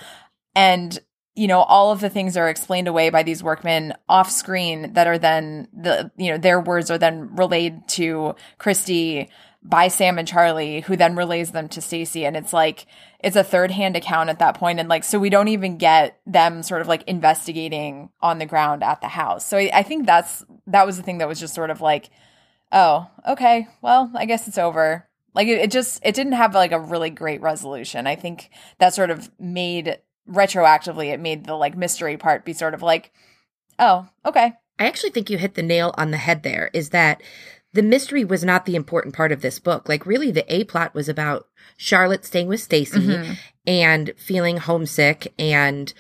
[0.56, 0.99] And
[1.36, 5.08] you know all of the things are explained away by these workmen off screen that
[5.08, 9.30] are then the you know their words are then relayed to Kristy
[9.63, 12.86] by Sam and Charlie who then relays them to Stacey and it's like
[13.19, 16.19] it's a third hand account at that point and like so we don't even get
[16.26, 19.45] them sort of like investigating on the ground at the house.
[19.45, 22.10] So I, I think that's that was the thing that was just sort of like
[22.73, 25.08] oh, okay, well, I guess it's over.
[25.34, 28.06] Like it, it just it didn't have like a really great resolution.
[28.08, 28.49] I think
[28.80, 29.99] that sort of made
[30.30, 33.12] retroactively it made the like mystery part be sort of like,
[33.80, 34.54] oh, okay.
[34.80, 37.21] I actually think you hit the nail on the head there is that
[37.74, 39.90] the mystery was not the important part of this book.
[39.90, 43.34] Like really the A plot was about Charlotte staying with Stacey mm-hmm.
[43.66, 45.94] and feeling homesick and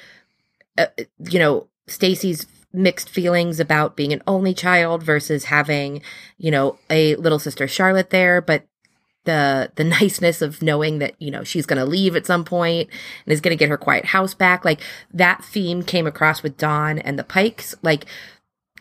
[0.77, 0.87] uh,
[1.29, 6.01] you know, Stacey's mixed feelings about being an only child versus having,
[6.37, 8.65] you know, a little sister Charlotte there, but
[9.25, 12.89] the the niceness of knowing that you know she's going to leave at some point
[13.25, 14.81] and is going to get her quiet house back like
[15.13, 18.05] that theme came across with Dawn and the Pikes like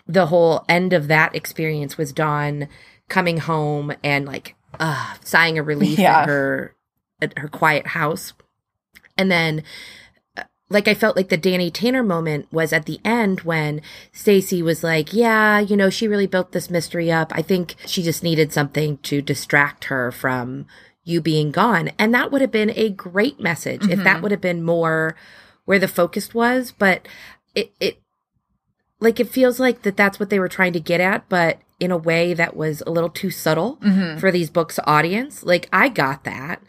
[0.06, 2.68] the whole end of that experience was Dawn
[3.08, 6.20] coming home and like uh sighing a relief yeah.
[6.20, 6.74] at her
[7.20, 8.32] at her quiet house
[9.18, 9.62] and then
[10.72, 14.82] like I felt like the Danny Tanner moment was at the end when Stacey was
[14.82, 17.32] like, "Yeah, you know, she really built this mystery up.
[17.34, 20.66] I think she just needed something to distract her from
[21.04, 23.92] you being gone." And that would have been a great message mm-hmm.
[23.92, 24.22] if that mm-hmm.
[24.22, 25.14] would have been more
[25.64, 27.06] where the focus was, but
[27.54, 28.01] it it
[29.02, 31.90] like it feels like that that's what they were trying to get at, but in
[31.90, 34.18] a way that was a little too subtle mm-hmm.
[34.18, 35.42] for these books audience.
[35.42, 36.62] Like I got that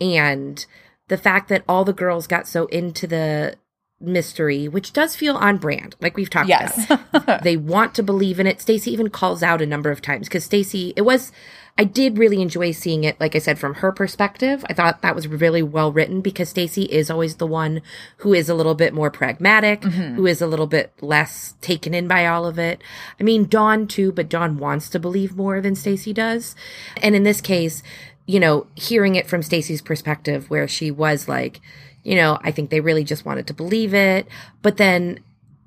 [0.00, 0.64] and
[1.08, 3.56] the fact that all the girls got so into the
[4.00, 6.88] mystery, which does feel on brand, like we've talked yes.
[6.88, 7.42] about.
[7.42, 8.60] they want to believe in it.
[8.60, 11.32] Stacey even calls out a number of times because Stacey, it was,
[11.80, 14.66] I did really enjoy seeing it, like I said, from her perspective.
[14.68, 17.80] I thought that was really well written because Stacey is always the one
[18.18, 20.16] who is a little bit more pragmatic, mm-hmm.
[20.16, 22.82] who is a little bit less taken in by all of it.
[23.18, 26.54] I mean, Dawn too, but Dawn wants to believe more than Stacey does.
[26.98, 27.82] And in this case,
[28.26, 31.62] you know, hearing it from Stacey's perspective where she was like,
[32.02, 34.28] you know, I think they really just wanted to believe it,
[34.60, 35.20] but then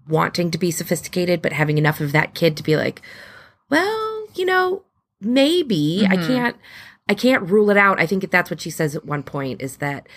[0.08, 3.02] wanting to be sophisticated, but having enough of that kid to be like,
[3.72, 4.84] well, you know,
[5.24, 6.12] maybe mm-hmm.
[6.12, 6.56] I can't,
[7.10, 8.00] I can't rule it out.
[8.00, 10.08] I think that's what she says at one point is that,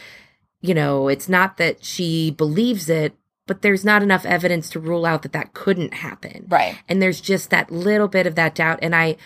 [0.61, 3.15] you know, it's not that she believes it,
[3.47, 6.47] but there's not enough evidence to rule out that that couldn't happen.
[6.49, 6.79] Right.
[6.89, 8.81] And there's just that little bit of that doubt.
[8.83, 9.17] And I,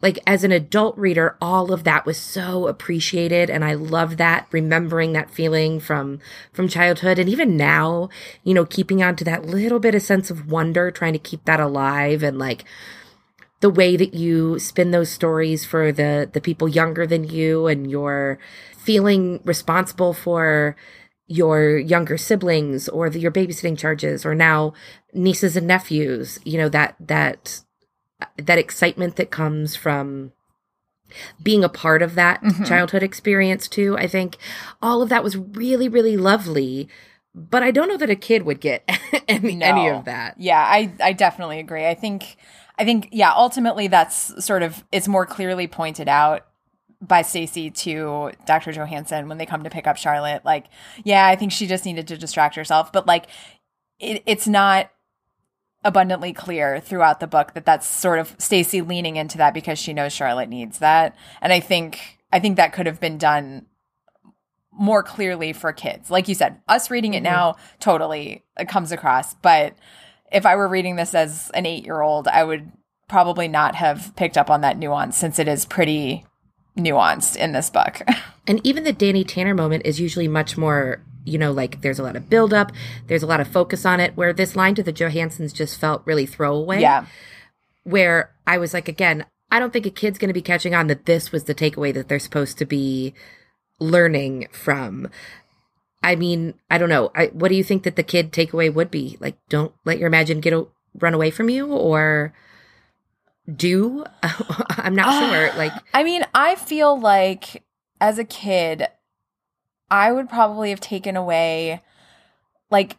[0.00, 3.48] like as an adult reader, all of that was so appreciated.
[3.48, 6.18] And I love that, remembering that feeling from,
[6.52, 7.18] from childhood.
[7.18, 8.08] And even now,
[8.42, 11.44] you know, keeping on to that little bit of sense of wonder, trying to keep
[11.44, 12.64] that alive and like,
[13.64, 17.90] the way that you spin those stories for the the people younger than you and
[17.90, 18.38] you're
[18.76, 20.76] feeling responsible for
[21.28, 24.74] your younger siblings or the, your babysitting charges or now
[25.14, 27.62] nieces and nephews you know that that
[28.36, 30.30] that excitement that comes from
[31.42, 32.64] being a part of that mm-hmm.
[32.64, 33.96] childhood experience too.
[33.96, 34.36] I think
[34.82, 36.88] all of that was really, really lovely.
[37.34, 38.88] But I don't know that a kid would get
[39.28, 39.66] any, no.
[39.66, 40.40] any of that.
[40.40, 41.86] Yeah, I, I definitely agree.
[41.86, 42.36] I think
[42.78, 46.46] I think yeah, ultimately that's sort of it's more clearly pointed out
[47.00, 48.72] by Stacey to Dr.
[48.72, 50.44] Johanssen when they come to pick up Charlotte.
[50.44, 50.66] Like,
[51.04, 53.26] yeah, I think she just needed to distract herself, but like
[53.98, 54.90] it, it's not
[55.84, 59.92] abundantly clear throughout the book that that's sort of Stacey leaning into that because she
[59.92, 61.14] knows Charlotte needs that.
[61.40, 63.66] And I think I think that could have been done
[64.72, 66.10] more clearly for kids.
[66.10, 67.32] Like you said, us reading it mm-hmm.
[67.32, 69.74] now totally it comes across, but
[70.34, 72.72] if I were reading this as an 8-year-old, I would
[73.08, 76.26] probably not have picked up on that nuance since it is pretty
[76.76, 78.02] nuanced in this book.
[78.46, 82.02] and even the Danny Tanner moment is usually much more you know, like there's a
[82.02, 82.70] lot of buildup,
[83.06, 86.02] there's a lot of focus on it, where this line to the Johanssens just felt
[86.04, 86.80] really throwaway.
[86.80, 87.06] Yeah.
[87.84, 90.86] Where I was like, again, I don't think a kid's going to be catching on
[90.88, 93.14] that this was the takeaway that they're supposed to be
[93.80, 95.08] learning from.
[96.04, 97.10] I mean, I don't know.
[97.14, 99.16] I, what do you think that the kid takeaway would be?
[99.20, 100.66] Like, don't let your imagine get a,
[101.00, 102.34] run away from you, or
[103.52, 104.04] do?
[104.22, 105.50] I'm not sure.
[105.56, 107.64] Like, I mean, I feel like
[108.00, 108.86] as a kid,
[109.90, 111.80] I would probably have taken away
[112.70, 112.98] like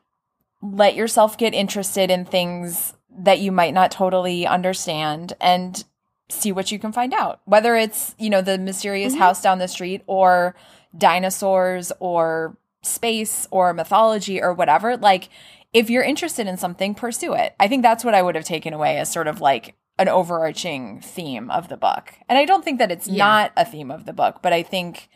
[0.61, 5.83] let yourself get interested in things that you might not totally understand and
[6.29, 7.41] see what you can find out.
[7.45, 9.21] Whether it's, you know, the mysterious mm-hmm.
[9.21, 10.55] house down the street or
[10.97, 15.29] dinosaurs or space or mythology or whatever, like
[15.73, 17.53] if you're interested in something, pursue it.
[17.59, 21.01] I think that's what I would have taken away as sort of like an overarching
[21.01, 22.13] theme of the book.
[22.29, 23.23] And I don't think that it's yeah.
[23.23, 25.09] not a theme of the book, but I think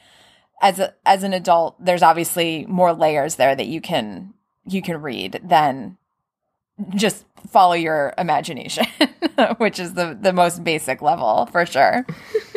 [0.61, 4.33] as a, as an adult, there's obviously more layers there that you can
[4.65, 5.97] you can read than
[6.95, 8.85] just follow your imagination,
[9.57, 12.05] which is the the most basic level for sure.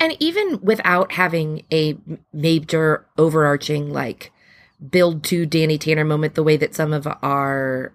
[0.00, 1.96] and even without having a
[2.32, 4.32] major overarching like
[4.90, 7.92] build to Danny Tanner moment the way that some of our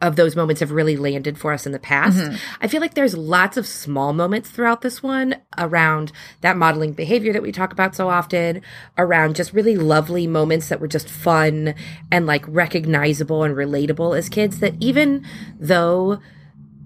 [0.00, 2.18] of those moments have really landed for us in the past.
[2.18, 2.36] Mm-hmm.
[2.60, 7.32] I feel like there's lots of small moments throughout this one around that modeling behavior
[7.32, 8.62] that we talk about so often,
[8.96, 11.74] around just really lovely moments that were just fun
[12.10, 15.24] and like recognizable and relatable as kids that even
[15.58, 16.20] though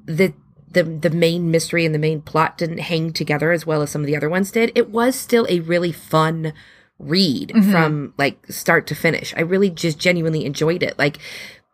[0.07, 0.33] the
[0.73, 4.03] the the main mystery and the main plot didn't hang together as well as some
[4.03, 6.53] of the other ones did, it was still a really fun
[6.99, 7.71] read mm-hmm.
[7.71, 9.35] from like start to finish.
[9.37, 10.99] I really just genuinely enjoyed it.
[10.99, 11.19] Like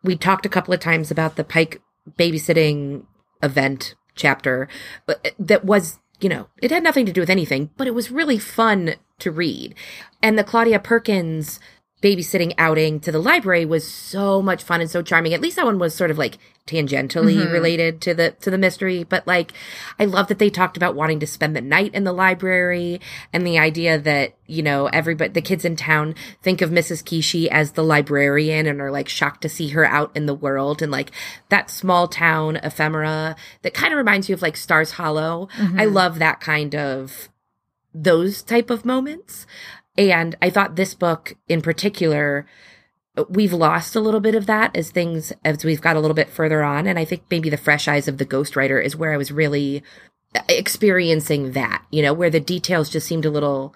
[0.03, 1.81] we talked a couple of times about the Pike
[2.19, 3.05] babysitting
[3.43, 4.69] event chapter,
[5.07, 8.11] but that was, you know, it had nothing to do with anything, but it was
[8.11, 9.75] really fun to read.
[10.23, 11.61] And the Claudia Perkins
[12.03, 15.35] babysitting outing to the library was so much fun and so charming.
[15.35, 17.53] At least that one was sort of like tangentially mm-hmm.
[17.53, 19.53] related to the to the mystery, but like
[19.99, 23.01] I love that they talked about wanting to spend the night in the library
[23.33, 27.03] and the idea that, you know, everybody the kids in town think of Mrs.
[27.03, 30.83] Kishi as the librarian and are like shocked to see her out in the world
[30.83, 31.11] and like
[31.49, 35.49] that small town ephemera that kind of reminds you of like Stars Hollow.
[35.57, 35.81] Mm-hmm.
[35.81, 37.29] I love that kind of
[37.95, 39.47] those type of moments.
[39.99, 42.47] And I thought this book in particular,
[43.29, 46.31] we've lost a little bit of that as things, as we've got a little bit
[46.31, 46.87] further on.
[46.87, 49.83] And I think maybe the fresh eyes of the ghostwriter is where I was really
[50.49, 53.75] experiencing that, you know, where the details just seemed a little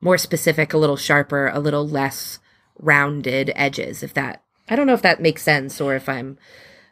[0.00, 2.40] more specific, a little sharper, a little less
[2.78, 4.02] rounded edges.
[4.02, 6.36] If that, I don't know if that makes sense or if I'm,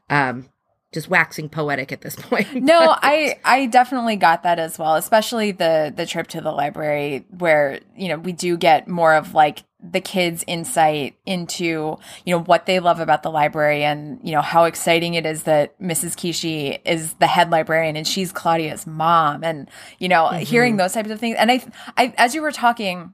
[0.08, 0.50] um,
[0.92, 2.54] just waxing poetic at this point.
[2.54, 7.26] no, I I definitely got that as well, especially the the trip to the library
[7.30, 12.40] where, you know, we do get more of like the kids insight into, you know,
[12.42, 16.16] what they love about the library and, you know, how exciting it is that Mrs.
[16.16, 20.42] Kishi is the head librarian and she's Claudia's mom and, you know, mm-hmm.
[20.42, 21.36] hearing those types of things.
[21.38, 21.64] And I
[21.96, 23.12] I as you were talking,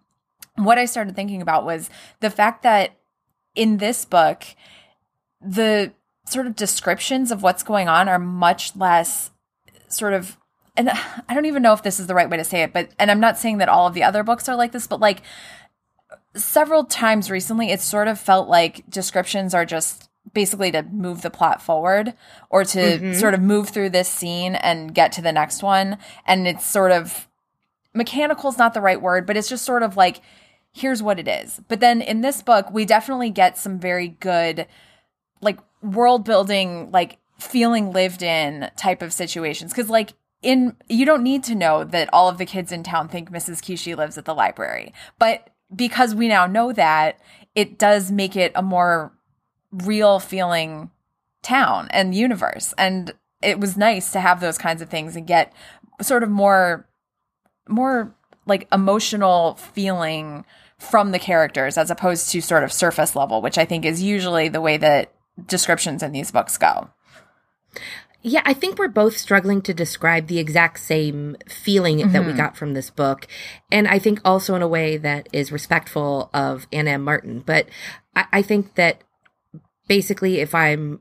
[0.55, 2.97] what I started thinking about was the fact that
[3.57, 4.45] in this book
[5.41, 5.93] the
[6.27, 9.31] sort of descriptions of what's going on are much less
[9.89, 10.37] sort of
[10.77, 12.91] and I don't even know if this is the right way to say it, but
[12.99, 15.23] and I'm not saying that all of the other books are like this, but like
[16.35, 21.31] several times recently it sort of felt like descriptions are just basically to move the
[21.31, 22.15] plot forward
[22.51, 23.13] or to mm-hmm.
[23.13, 25.97] sort of move through this scene and get to the next one
[26.27, 27.29] and it's sort of
[27.95, 30.21] mechanical is not the right word, but it's just sort of like
[30.73, 31.61] here's what it is.
[31.69, 34.67] But then in this book, we definitely get some very good
[35.41, 39.73] like world building, like feeling lived in type of situations.
[39.73, 43.09] Cause like in, you don't need to know that all of the kids in town
[43.09, 43.61] think Mrs.
[43.63, 44.93] Kishi lives at the library.
[45.19, 47.19] But because we now know that,
[47.55, 49.13] it does make it a more
[49.73, 50.91] real feeling
[51.43, 52.75] town and universe.
[52.77, 53.13] And
[53.43, 55.53] it was nice to have those kinds of things and get
[56.01, 56.87] sort of more,
[57.69, 58.15] more
[58.47, 60.45] like emotional feeling
[60.79, 64.49] from the characters as opposed to sort of surface level, which I think is usually
[64.49, 65.14] the way that
[65.47, 66.91] descriptions in these books go.
[68.27, 72.13] Yeah, I think we're both struggling to describe the exact same feeling mm-hmm.
[72.13, 72.39] that we mm-hmm.
[72.39, 73.29] got from this book.
[73.71, 77.03] And I think also in a way that is respectful of Ann M.
[77.03, 77.41] Martin.
[77.45, 77.69] But
[78.17, 79.03] I, I think that
[79.89, 81.01] basically, if I'm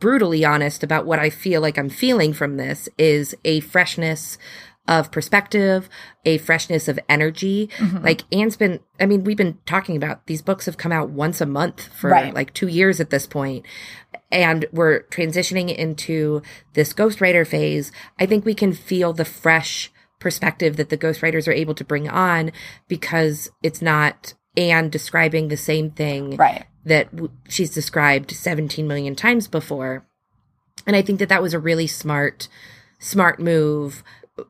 [0.00, 4.36] brutally honest about what I feel like I'm feeling from this, is a freshness
[4.88, 5.88] of perspective,
[6.24, 7.68] a freshness of energy.
[7.76, 8.04] Mm-hmm.
[8.04, 11.40] Like Anne's been, I mean, we've been talking about these books have come out once
[11.40, 12.34] a month for right.
[12.34, 13.64] like two years at this point,
[14.32, 17.92] and we're transitioning into this ghostwriter phase.
[18.18, 22.08] I think we can feel the fresh perspective that the ghostwriters are able to bring
[22.08, 22.50] on
[22.88, 26.64] because it's not Anne describing the same thing right.
[26.84, 30.04] that w- she's described 17 million times before.
[30.86, 32.48] And I think that that was a really smart,
[32.98, 34.02] smart move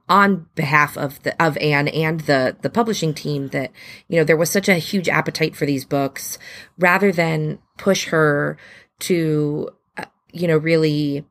[0.08, 3.72] on behalf of the of Anne and the the publishing team that
[4.08, 6.38] you know there was such a huge appetite for these books
[6.78, 8.56] rather than push her
[9.00, 11.24] to uh, you know really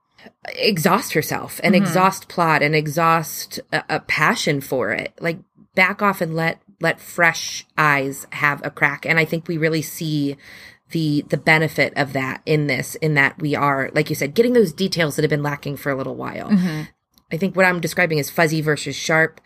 [0.50, 1.84] exhaust herself and mm-hmm.
[1.84, 5.40] exhaust plot and exhaust a, a passion for it like
[5.76, 9.82] back off and let let fresh eyes have a crack and i think we really
[9.82, 10.36] see
[10.92, 14.54] the the benefit of that in this in that we are like you said getting
[14.54, 16.84] those details that have been lacking for a little while mm-hmm.
[17.32, 19.42] I think what I'm describing is fuzzy versus sharp.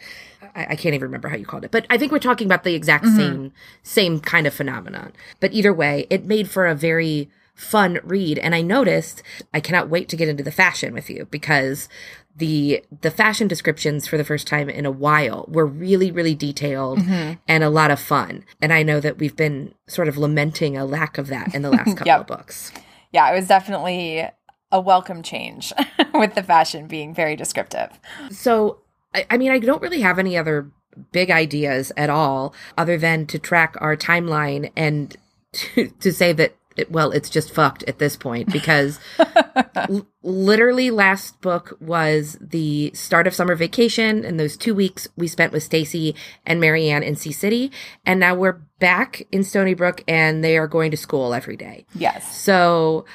[0.56, 2.64] I, I, can't even remember how you called it, but I think we're talking about
[2.64, 3.18] the exact mm-hmm.
[3.18, 3.54] same
[3.84, 5.14] same kind of phenomenon.
[5.40, 8.40] But either way, it made for a very fun read.
[8.40, 9.24] And I noticed
[9.54, 11.88] I cannot wait to get into the fashion with you because
[12.36, 17.00] the the fashion descriptions for the first time in a while were really really detailed
[17.00, 17.34] Mm-hmm.
[17.48, 18.44] and a lot of fun.
[18.62, 21.70] And I know that we've been sort of lamenting a lack of that in the
[21.70, 22.20] last couple Yep.
[22.22, 22.72] of books.
[23.12, 24.26] Yeah, it was definitely
[24.72, 25.74] a welcome change
[26.14, 27.90] with the fashion being very descriptive.
[28.30, 28.80] So,
[29.14, 30.72] I, I mean, I don't really have any other
[31.12, 35.16] big ideas at all other than to track our timeline and
[35.54, 38.98] to, to say that, it, well, it's just fucked at this point because
[39.76, 45.28] l- literally last book was the start of summer vacation and those two weeks we
[45.28, 46.16] spent with Stacey
[46.46, 47.72] and Mary Anne in Sea City.
[48.06, 51.86] And now we're back in Stoneybrook and they are going to school every day.
[51.94, 52.38] Yes.
[52.38, 53.06] So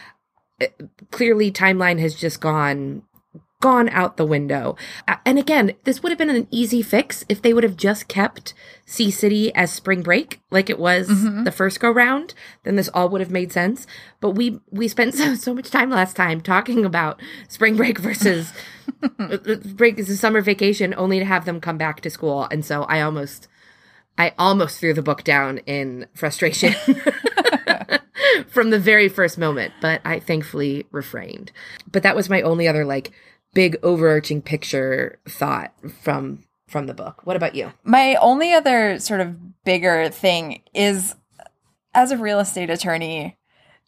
[1.11, 3.03] clearly timeline has just gone
[3.61, 4.77] gone out the window.
[5.25, 8.53] And again, this would have been an easy fix if they would have just kept
[8.85, 11.45] Sea City as spring break like it was mm-hmm.
[11.45, 12.35] the first go round,
[12.65, 13.87] then this all would have made sense.
[14.21, 18.53] But we we spent so, so much time last time talking about spring break versus
[19.75, 22.47] break is a summer vacation only to have them come back to school.
[22.51, 23.49] And so I almost
[24.19, 26.75] I almost threw the book down in frustration
[28.45, 31.53] from the very first moment, but I thankfully refrained.
[31.91, 33.13] But that was my only other like
[33.55, 35.73] big overarching picture thought
[36.03, 37.25] from from the book.
[37.25, 37.73] What about you?
[37.85, 41.15] My only other sort of bigger thing is
[41.95, 43.37] as a real estate attorney,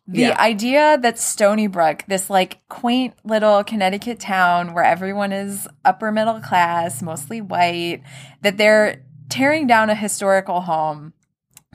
[0.07, 0.41] the Yeah.
[0.41, 7.03] idea that Stoneybrook, this like quaint little Connecticut town where everyone is upper middle class,
[7.03, 8.01] mostly white,
[8.43, 11.13] that they're tearing down a historical home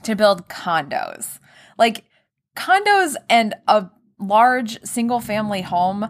[0.03, 1.37] to build condos.
[1.77, 2.05] Like
[2.55, 3.89] condos and a
[4.19, 6.09] large single family home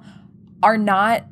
[0.61, 1.25] are not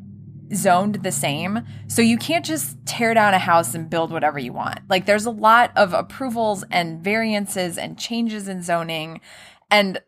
[0.53, 1.62] zoned the same.
[1.88, 4.80] So you can't just tear down a house and build whatever you want.
[4.89, 9.22] Like there's a lot of approvals and variances and changes in zoning.
[9.70, 10.01] And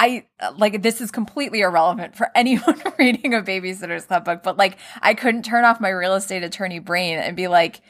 [0.00, 0.26] I
[0.56, 5.14] like this is completely irrelevant for anyone reading a babysitter's club book, but like I
[5.14, 7.80] couldn't turn off my real estate attorney brain and be like,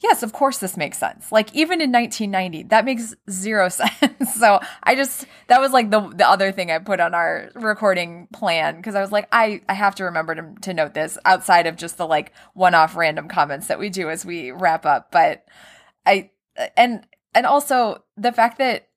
[0.00, 1.30] yes, of course this makes sense.
[1.30, 4.34] Like even in 1990, that makes zero sense.
[4.34, 8.28] so I just that was like the the other thing I put on our recording
[8.32, 11.66] plan because I was like, I I have to remember to to note this outside
[11.66, 15.10] of just the like one off random comments that we do as we wrap up.
[15.12, 15.44] But
[16.06, 16.30] I
[16.76, 18.88] and and also the fact that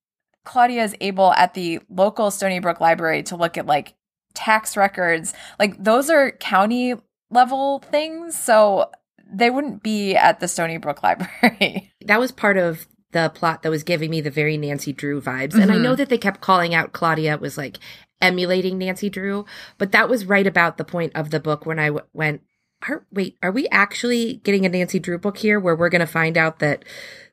[0.45, 3.95] Claudia is able at the local Stoneybrook Library to look at like
[4.33, 6.95] tax records, like those are county
[7.29, 8.37] level things.
[8.37, 8.89] So
[9.33, 11.91] they wouldn't be at the Stoneybrook Library.
[12.05, 15.53] That was part of the plot that was giving me the very Nancy Drew vibes.
[15.53, 15.83] And I mm-hmm.
[15.83, 17.79] know that they kept calling out Claudia was like
[18.21, 19.45] emulating Nancy Drew,
[19.77, 22.41] but that was right about the point of the book when I w- went,
[22.89, 26.07] are, wait, are we actually getting a Nancy Drew book here where we're going to
[26.07, 26.83] find out that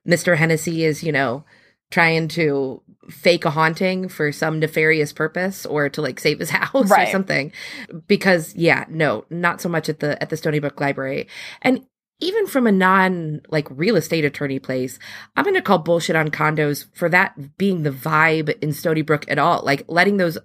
[0.07, 0.37] Mr.
[0.37, 1.45] Hennessy is, you know,
[1.91, 6.91] trying to fake a haunting for some nefarious purpose or to like save his house
[6.91, 7.09] Right.
[7.09, 7.53] or something
[8.07, 11.27] because yeah no not so much at the at the stoneybrook library
[11.63, 11.85] and
[12.21, 14.99] even from a non like real estate attorney place
[15.37, 19.39] i'm going to call bullshit on condos for that being the vibe in stoneybrook at
[19.39, 19.63] all.
[19.65, 20.39] Like letting those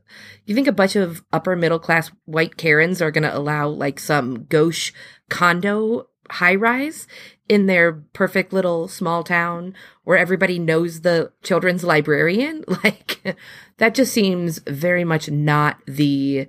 [0.46, 4.00] you think a bunch of upper middle class white karens are going to allow like
[4.00, 4.92] some gauche
[5.30, 7.08] condo high rise
[7.48, 12.64] in their perfect little small town where everybody knows the children's librarian?
[12.84, 13.38] Like
[13.78, 16.48] that just seems very much not the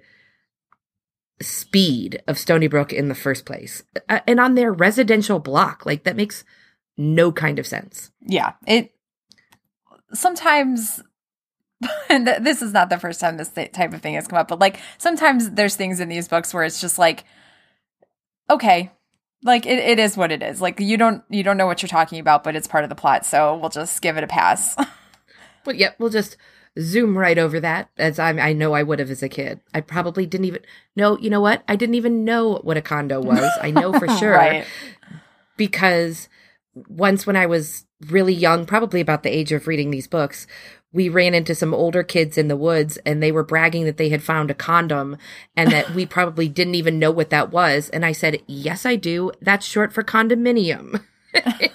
[1.40, 3.82] speed of Stoneybrook in the first place.
[4.08, 6.44] Uh, and on their residential block, like that makes
[6.96, 8.10] no kind of sense.
[8.22, 8.94] Yeah, it
[10.12, 11.02] sometimes.
[12.08, 14.38] And th- this is not the first time this th- type of thing has come
[14.38, 17.24] up, but like sometimes there's things in these books where it's just like,
[18.48, 18.92] okay,
[19.42, 20.62] like it, it is what it is.
[20.62, 22.96] Like you don't you don't know what you're talking about, but it's part of the
[22.96, 24.76] plot, so we'll just give it a pass.
[25.64, 26.36] But yep, we'll just
[26.78, 29.60] zoom right over that as I I know I would have as a kid.
[29.72, 30.62] I probably didn't even
[30.94, 31.62] know, you know what?
[31.68, 33.50] I didn't even know what a condo was.
[33.60, 34.66] I know for sure right.
[35.56, 36.28] because
[36.74, 40.46] once when I was really young, probably about the age of reading these books,
[40.92, 44.08] we ran into some older kids in the woods and they were bragging that they
[44.08, 45.16] had found a condom
[45.56, 47.88] and that we probably didn't even know what that was.
[47.90, 49.32] And I said, Yes, I do.
[49.40, 51.02] That's short for condominium.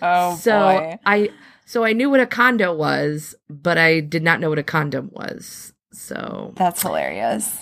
[0.00, 0.98] Oh so boy.
[1.04, 1.30] I
[1.66, 5.10] so I knew what a condo was, but I did not know what a condom
[5.12, 5.72] was.
[5.92, 7.56] So That's hilarious.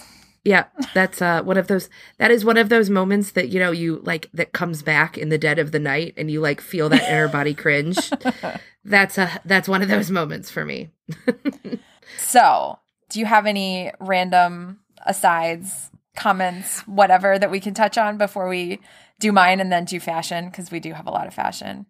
[0.45, 3.73] yeah, that's uh one of those that is one of those moments that you know
[3.73, 6.89] you like that comes back in the dead of the night and you like feel
[6.89, 7.99] that inner body cringe.
[8.85, 10.89] That's a that's one of those moments for me.
[12.19, 12.79] So,
[13.11, 18.81] do you have any random asides, comments, whatever that we can touch on before we
[19.21, 20.47] do mine and then do fashion?
[20.47, 21.87] Because we do have a lot of fashion.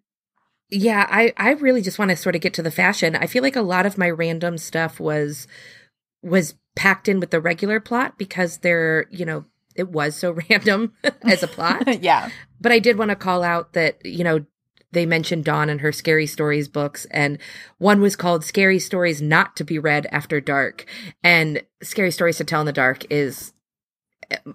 [0.70, 3.16] Yeah, I I really just want to sort of get to the fashion.
[3.16, 5.46] I feel like a lot of my random stuff was
[6.22, 9.44] was packed in with the regular plot because they're, you know,
[9.74, 10.92] it was so random
[11.22, 11.82] as a plot.
[12.02, 12.30] yeah.
[12.60, 14.44] But I did want to call out that, you know,
[14.92, 17.38] they mentioned Dawn and her Scary Stories books, and
[17.78, 20.84] one was called Scary Stories Not to Be Read After Dark.
[21.22, 23.52] And Scary Stories to Tell in the Dark is,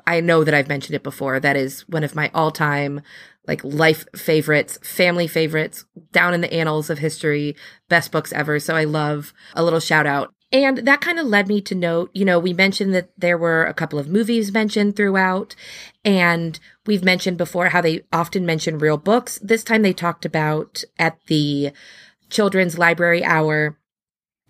[0.06, 1.40] I know that I've mentioned it before.
[1.40, 3.02] That is one of my all time,
[3.48, 7.56] like, life favorites, family favorites, down in the annals of history,
[7.90, 8.60] best books ever.
[8.60, 12.12] So I love a little shout out and that kind of led me to note,
[12.14, 15.56] you know, we mentioned that there were a couple of movies mentioned throughout,
[16.04, 19.40] and we've mentioned before how they often mention real books.
[19.44, 21.72] This time they talked about at the
[22.30, 23.78] Children's Library Hour,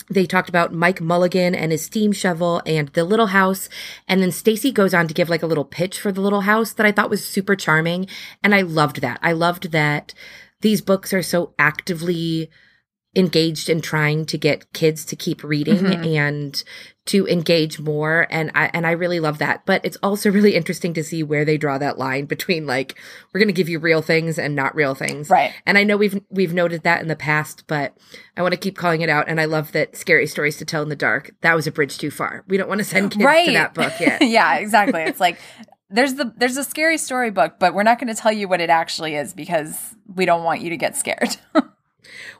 [0.09, 3.69] they talked about Mike Mulligan and his steam shovel and the little house.
[4.07, 6.73] And then Stacy goes on to give like a little pitch for the little house
[6.73, 8.07] that I thought was super charming.
[8.43, 9.19] And I loved that.
[9.21, 10.13] I loved that
[10.61, 12.49] these books are so actively
[13.15, 16.03] engaged in trying to get kids to keep reading mm-hmm.
[16.03, 16.63] and
[17.05, 19.65] to engage more and I and I really love that.
[19.65, 22.99] But it's also really interesting to see where they draw that line between like
[23.33, 25.29] we're going to give you real things and not real things.
[25.29, 25.53] Right.
[25.65, 27.95] And I know we've we've noted that in the past, but
[28.35, 30.83] I want to keep calling it out and I love that scary stories to tell
[30.83, 31.31] in the dark.
[31.41, 32.43] That was a bridge too far.
[32.47, 33.45] We don't want to send kids right.
[33.45, 34.21] to that book yet.
[34.27, 35.01] yeah, exactly.
[35.03, 35.39] It's like
[35.89, 38.61] there's the there's a scary story book, but we're not going to tell you what
[38.61, 41.37] it actually is because we don't want you to get scared.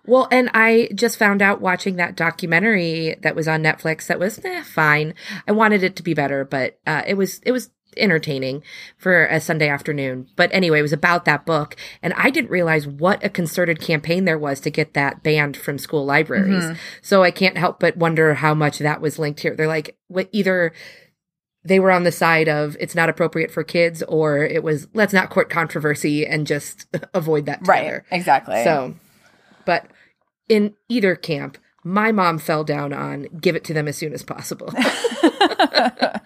[0.07, 4.39] Well, and I just found out watching that documentary that was on Netflix that was
[4.43, 5.13] eh, fine.
[5.47, 8.61] I wanted it to be better, but uh, it was it was entertaining
[8.97, 10.27] for a Sunday afternoon.
[10.35, 14.25] But anyway, it was about that book, and I didn't realize what a concerted campaign
[14.25, 16.63] there was to get that banned from school libraries.
[16.63, 16.79] Mm-hmm.
[17.01, 19.55] So I can't help but wonder how much that was linked here.
[19.55, 20.73] They're like, what either
[21.63, 25.13] they were on the side of it's not appropriate for kids or it was let's
[25.13, 28.05] not court controversy and just avoid that together.
[28.11, 28.63] Right, exactly.
[28.63, 28.93] So
[29.65, 29.87] but
[30.49, 34.23] in either camp, my mom fell down on give it to them as soon as
[34.23, 34.73] possible.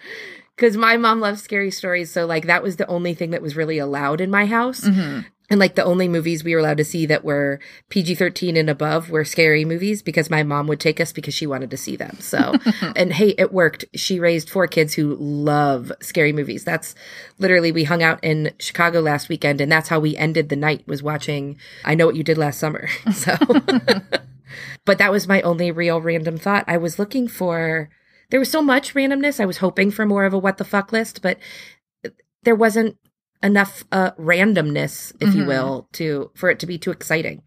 [0.59, 2.11] Because my mom loves scary stories.
[2.11, 4.81] So, like, that was the only thing that was really allowed in my house.
[4.81, 5.21] Mm-hmm.
[5.49, 8.69] And like the only movies we were allowed to see that were PG 13 and
[8.69, 11.95] above were scary movies because my mom would take us because she wanted to see
[11.95, 12.17] them.
[12.19, 12.53] So,
[12.95, 13.85] and hey, it worked.
[13.95, 16.63] She raised four kids who love scary movies.
[16.63, 16.93] That's
[17.39, 20.87] literally, we hung out in Chicago last weekend and that's how we ended the night
[20.87, 22.87] was watching I Know What You Did Last Summer.
[23.11, 23.35] So,
[24.85, 26.63] but that was my only real random thought.
[26.67, 27.89] I was looking for,
[28.29, 29.39] there was so much randomness.
[29.39, 31.37] I was hoping for more of a what the fuck list, but
[32.43, 32.97] there wasn't
[33.41, 35.39] enough uh, randomness, if mm-hmm.
[35.39, 37.43] you will, to for it to be too exciting.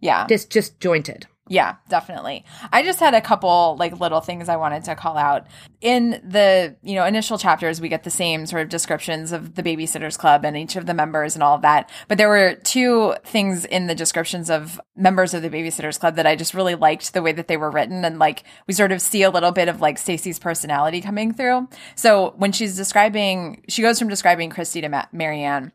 [0.00, 1.26] Yeah, just disjointed.
[1.52, 2.46] Yeah, definitely.
[2.72, 5.46] I just had a couple like little things I wanted to call out.
[5.82, 9.62] In the, you know, initial chapters we get the same sort of descriptions of the
[9.62, 11.90] babysitters club and each of the members and all of that.
[12.08, 16.26] But there were two things in the descriptions of members of the babysitters club that
[16.26, 19.02] I just really liked the way that they were written and like we sort of
[19.02, 21.68] see a little bit of like Stacey's personality coming through.
[21.96, 25.72] So when she's describing she goes from describing Kristy to Ma- Mary Anne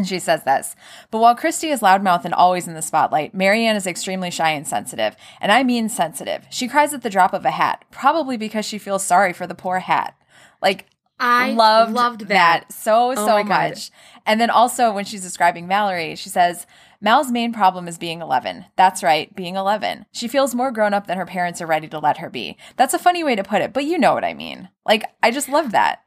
[0.00, 0.74] and she says this,
[1.10, 4.48] but while Kristy is loudmouth and always in the spotlight, Mary Anne is extremely shy
[4.52, 5.14] and sensitive.
[5.42, 6.46] And I mean sensitive.
[6.48, 9.54] She cries at the drop of a hat, probably because she feels sorry for the
[9.54, 10.16] poor hat.
[10.62, 10.86] Like,
[11.18, 12.64] I loved, loved that.
[12.68, 13.90] that so, oh so much.
[14.24, 16.66] And then also when she's describing Mallory, she says,
[16.98, 18.64] Mal's main problem is being 11.
[18.76, 20.06] That's right, being 11.
[20.12, 22.56] She feels more grown up than her parents are ready to let her be.
[22.76, 24.70] That's a funny way to put it, but you know what I mean.
[24.86, 26.04] Like, I just love that.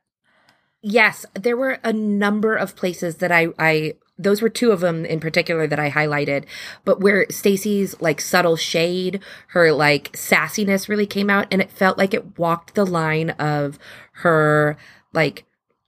[0.86, 5.06] Yes, there were a number of places that I I those were two of them
[5.06, 6.44] in particular that I highlighted,
[6.84, 11.98] but where Stacey's like subtle shade, her like sassiness really came out and it felt
[11.98, 13.80] like it walked the line of
[14.18, 14.78] her
[15.14, 15.46] like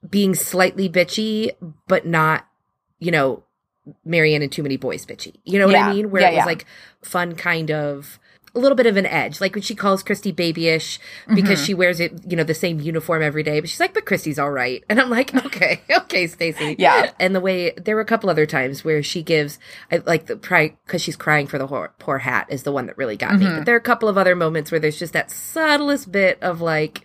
[0.10, 1.52] being slightly bitchy
[1.88, 2.48] but not,
[3.00, 3.44] you know,
[4.06, 5.36] Mary Anne and too many boys bitchy.
[5.44, 5.90] You know what yeah.
[5.90, 6.10] I mean?
[6.10, 6.46] Where yeah, it was yeah.
[6.46, 6.66] like
[7.02, 8.18] fun kind of
[8.56, 9.42] a little bit of an edge.
[9.42, 11.66] Like when she calls Kristy babyish because mm-hmm.
[11.66, 13.60] she wears it, you know, the same uniform every day.
[13.60, 14.84] But she's like, but Kristy's all right.
[14.90, 16.76] And I'm like, okay, okay, Stacey.
[16.80, 17.12] Yeah.
[17.20, 19.60] And the way there were a couple other times where she gives,
[19.92, 22.86] I, like the cry because she's crying for the poor, poor hat is the one
[22.88, 23.44] that really got mm-hmm.
[23.44, 23.56] me.
[23.58, 26.62] But there are a couple of other moments where there's just that subtlest bit of
[26.62, 27.04] like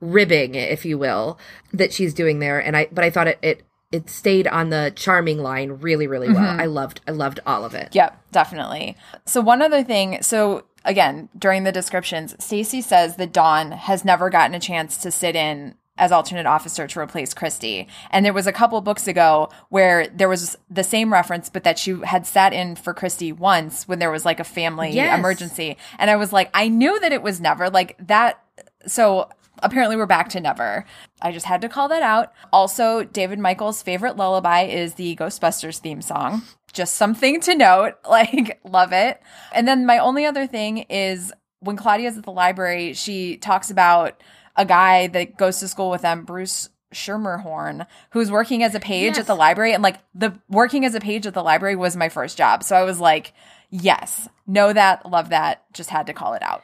[0.00, 1.38] ribbing, if you will,
[1.72, 2.58] that she's doing there.
[2.58, 6.28] And I, but I thought it, it it stayed on the charming line really really
[6.28, 6.42] well.
[6.42, 6.60] Mm-hmm.
[6.60, 7.94] I loved I loved all of it.
[7.94, 8.96] Yep, definitely.
[9.26, 14.30] So one other thing, so again, during the descriptions, Stacey says that Dawn has never
[14.30, 17.86] gotten a chance to sit in as alternate officer to replace Kristy.
[18.10, 21.78] And there was a couple books ago where there was the same reference, but that
[21.78, 25.18] she had sat in for Kristy once when there was like a family yes.
[25.18, 25.76] emergency.
[25.98, 28.42] And I was like, I knew that it was never like that.
[28.86, 29.30] So
[29.62, 30.84] apparently we're back to never.
[31.22, 32.32] I just had to call that out.
[32.52, 36.42] Also, David Michael's favorite lullaby is the Ghostbusters theme song
[36.76, 37.94] just something to note.
[38.08, 39.20] Like, love it.
[39.52, 44.22] And then my only other thing is when Claudia's at the library, she talks about
[44.54, 49.12] a guy that goes to school with them, Bruce Schermerhorn, who's working as a page
[49.14, 49.18] Yes.
[49.18, 49.72] at the library.
[49.74, 52.62] And like the working as a page at the library was my first job.
[52.62, 53.32] So I was like,
[53.70, 56.62] yes, know that, love that, just had to call it out.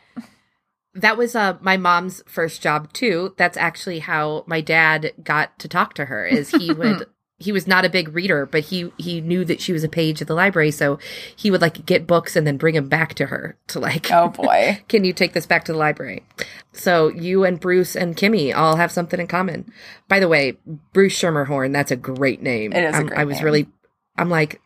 [0.94, 3.34] That was uh, my mom's first job too.
[3.38, 6.24] That's actually how my dad got to talk to her.
[6.26, 7.06] Is he would
[7.42, 10.22] he was not a big reader, but he he knew that she was a page
[10.22, 10.98] at the library, so
[11.34, 14.10] he would like get books and then bring them back to her to like.
[14.10, 14.80] Oh boy.
[14.88, 16.22] Can you take this back to the library?
[16.72, 19.70] So you and Bruce and Kimmy all have something in common.
[20.08, 20.56] By the way,
[20.92, 22.72] Bruce Schermerhorn, that's a great name.
[22.72, 23.44] It is a I'm- great I was name.
[23.44, 23.66] really,
[24.16, 24.60] I'm like,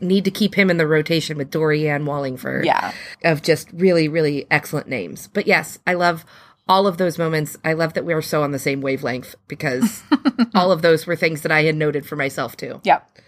[0.00, 2.92] need to keep him in the rotation with Dory Ann Wallingford yeah.
[3.24, 5.28] of just really, really excellent names.
[5.32, 6.24] But yes, I love
[6.68, 7.56] all of those moments.
[7.64, 10.02] I love that we are so on the same wavelength because
[10.54, 12.80] all of those were things that I had noted for myself too.
[12.84, 13.18] Yep.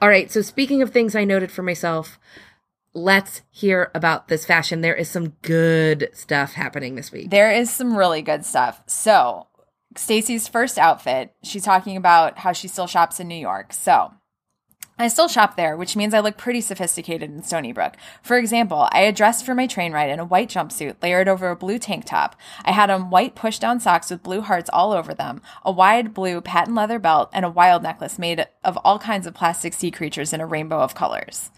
[0.00, 0.30] All right.
[0.30, 2.18] So speaking of things I noted for myself,
[2.94, 4.80] let's hear about this fashion.
[4.80, 7.30] There is some good stuff happening this week.
[7.30, 8.82] There is some really good stuff.
[8.86, 9.46] So,
[9.96, 13.72] Stacey's first outfit, she's talking about how she still shops in New York.
[13.72, 14.12] So,
[15.00, 17.94] I still shop there, which means I look pretty sophisticated in Stoneybrook.
[18.22, 21.48] For example, I had dressed for my train ride in a white jumpsuit layered over
[21.48, 22.36] a blue tank top.
[22.66, 26.12] I had on white push down socks with blue hearts all over them, a wide
[26.12, 29.90] blue patent leather belt, and a wild necklace made of all kinds of plastic sea
[29.90, 31.50] creatures in a rainbow of colors.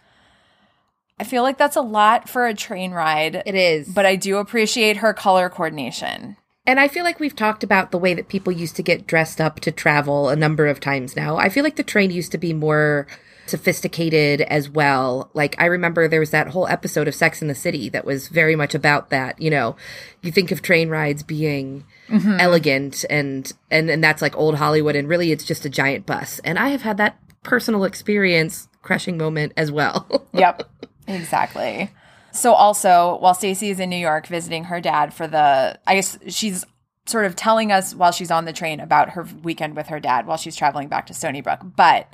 [1.18, 3.88] I feel like that's a lot for a train ride, It is.
[3.88, 6.36] but I do appreciate her color coordination.
[6.64, 9.40] And I feel like we've talked about the way that people used to get dressed
[9.40, 11.38] up to travel a number of times now.
[11.38, 13.08] I feel like the train used to be more
[13.46, 15.30] sophisticated as well.
[15.34, 18.28] Like I remember there was that whole episode of Sex in the City that was
[18.28, 19.76] very much about that, you know.
[20.22, 22.36] You think of train rides being mm-hmm.
[22.38, 26.40] elegant and and and that's like old Hollywood and really it's just a giant bus.
[26.44, 30.06] And I have had that personal experience crushing moment as well.
[30.34, 30.62] Yep,
[31.06, 31.90] exactly.
[32.32, 36.18] So also, while Stacey is in New York visiting her dad for the, I guess
[36.28, 36.64] she's
[37.04, 40.26] sort of telling us while she's on the train about her weekend with her dad
[40.26, 41.76] while she's traveling back to Stoneybrook.
[41.76, 42.10] But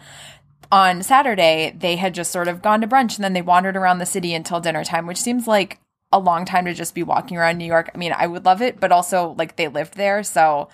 [0.71, 3.99] on Saturday, they had just sort of gone to brunch and then they wandered around
[3.99, 5.81] the city until dinner time, which seems like
[6.13, 7.91] a long time to just be walking around New York.
[7.95, 10.69] I mean, I would love it, but also like they lived there, so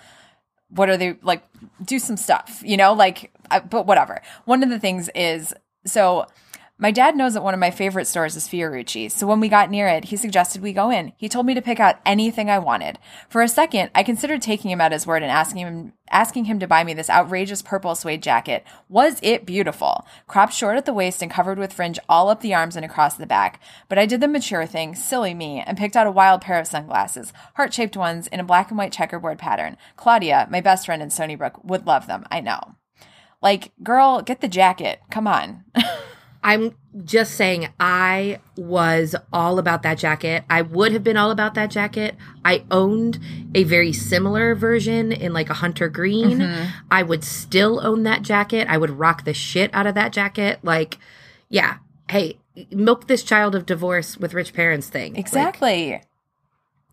[0.69, 1.43] what are they like
[1.83, 5.53] do some stuff you know like I, but whatever one of the things is
[5.85, 6.25] so
[6.77, 9.09] my dad knows that one of my favorite stores is Fiorucci.
[9.09, 11.13] So when we got near it, he suggested we go in.
[11.15, 12.99] He told me to pick out anything I wanted.
[13.29, 16.59] For a second, I considered taking him at his word and asking him asking him
[16.59, 18.63] to buy me this outrageous purple suede jacket.
[18.89, 20.05] Was it beautiful?
[20.27, 23.15] Cropped short at the waist and covered with fringe all up the arms and across
[23.15, 23.59] the back.
[23.87, 26.67] But I did the mature thing, silly me, and picked out a wild pair of
[26.67, 29.77] sunglasses, heart-shaped ones in a black and white checkerboard pattern.
[29.95, 32.25] Claudia, my best friend in Stoneybrook, would love them.
[32.29, 32.75] I know.
[33.41, 35.01] Like, girl, get the jacket.
[35.09, 35.63] Come on.
[36.45, 40.43] I'm just saying, I was all about that jacket.
[40.47, 42.15] I would have been all about that jacket.
[42.45, 43.19] I owned
[43.55, 46.37] a very similar version in like a hunter green.
[46.39, 46.69] Mm-hmm.
[46.91, 48.67] I would still own that jacket.
[48.69, 50.59] I would rock the shit out of that jacket.
[50.61, 50.99] Like,
[51.49, 51.77] yeah,
[52.11, 52.37] hey,
[52.69, 55.13] milk this child of divorce with rich parents thing.
[55.13, 55.99] Like, Exactly.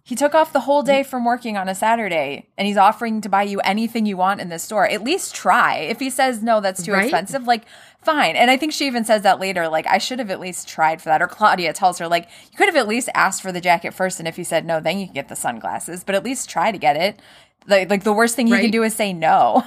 [0.04, 1.06] He took off the whole day mm.
[1.06, 4.48] from working on a Saturday and he's offering to buy you anything you want in
[4.48, 4.88] this store.
[4.88, 5.76] At least try.
[5.76, 7.04] If he says no, that's too Right?
[7.04, 7.64] expensive, like
[8.02, 8.34] fine.
[8.34, 11.00] And I think she even says that later, like I should have at least tried
[11.00, 11.22] for that.
[11.22, 14.18] Or Claudia tells her, like, you could have at least asked for the jacket first,
[14.18, 16.02] and if he said no, then you can get the sunglasses.
[16.02, 17.20] But at least try to get it.
[17.68, 19.64] Like, like the worst thing he can do is say no.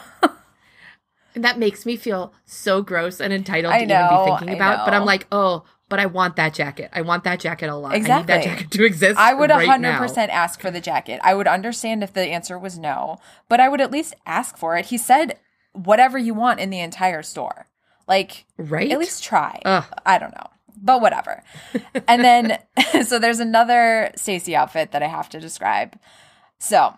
[1.34, 4.56] And that makes me feel so gross and entitled I to know, even be thinking
[4.56, 4.86] about.
[4.86, 6.90] But I'm like, oh, but I want that jacket.
[6.94, 7.94] I want that jacket a lot.
[7.94, 9.20] I need that jacket to exist.
[9.20, 10.34] I would right 100% now.
[10.34, 11.20] ask for the jacket.
[11.24, 13.18] I would understand if the answer was no,
[13.50, 14.86] but I would at least ask for it.
[14.88, 15.38] He said
[15.74, 17.68] whatever you want in the entire store.
[18.08, 18.92] Like, Right?
[18.92, 19.60] at least try.
[19.66, 19.84] Ugh.
[20.06, 20.48] I don't know.
[20.82, 21.44] But whatever.
[22.08, 22.60] and then
[23.06, 25.98] so there's another Stacy outfit that I have to describe.
[26.60, 26.96] So,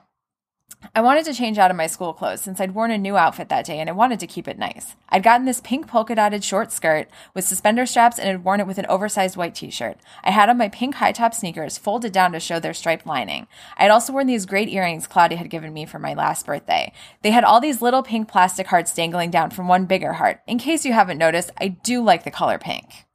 [0.94, 3.50] I wanted to change out of my school clothes since I'd worn a new outfit
[3.50, 4.96] that day and I wanted to keep it nice.
[5.10, 8.68] I'd gotten this pink polka dotted short skirt with suspender straps and had worn it
[8.68, 9.98] with an oversized white t shirt.
[10.24, 13.48] I had on my pink high top sneakers folded down to show their striped lining.
[13.76, 16.94] I had also worn these great earrings Claudia had given me for my last birthday.
[17.24, 20.42] They had all these little pink plastic hearts dangling down from one bigger heart.
[20.46, 23.07] In case you haven't noticed, I do like the color pink.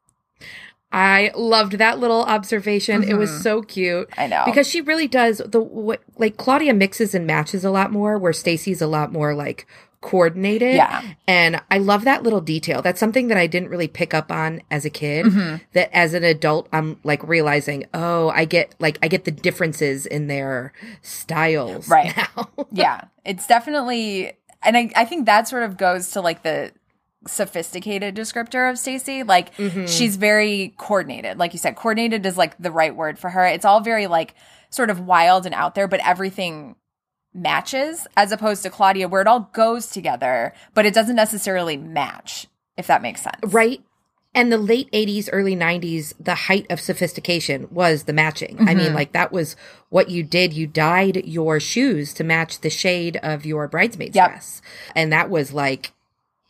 [0.92, 3.02] I loved that little observation.
[3.02, 4.10] It was so cute.
[4.10, 4.20] Mm-hmm.
[4.20, 4.42] I know.
[4.44, 8.32] because she really does the what like Claudia mixes and matches a lot more, where
[8.32, 9.66] Stacey's a lot more like
[10.02, 10.74] coordinated.
[10.74, 11.02] Yeah.
[11.26, 12.82] and I love that little detail.
[12.82, 15.26] That's something that I didn't really pick up on as a kid.
[15.26, 15.64] Mm-hmm.
[15.72, 20.04] That as an adult, I'm like realizing, oh, I get like I get the differences
[20.04, 21.88] in their styles.
[21.88, 22.14] Right.
[22.36, 22.48] now.
[22.70, 26.72] yeah, it's definitely, and I, I think that sort of goes to like the
[27.26, 29.22] sophisticated descriptor of Stacey.
[29.22, 29.86] Like Mm-hmm.
[29.86, 31.38] she's very coordinated.
[31.38, 33.44] Like you said, coordinated is like the right word for her.
[33.46, 34.34] It's all very like
[34.70, 36.76] sort of wild and out there, but everything
[37.34, 42.46] matches as opposed to Claudia where it all goes together, but it doesn't necessarily match,
[42.76, 43.36] if that makes sense.
[43.42, 43.82] Right.
[44.34, 48.56] And the late 80s, early 90s, the height of sophistication was the matching.
[48.66, 49.56] I mean, like that was
[49.90, 50.54] what you did.
[50.54, 54.28] You dyed your shoes to match the shade of your bridesmaid's Yep.
[54.30, 54.62] dress.
[54.96, 55.92] And that was like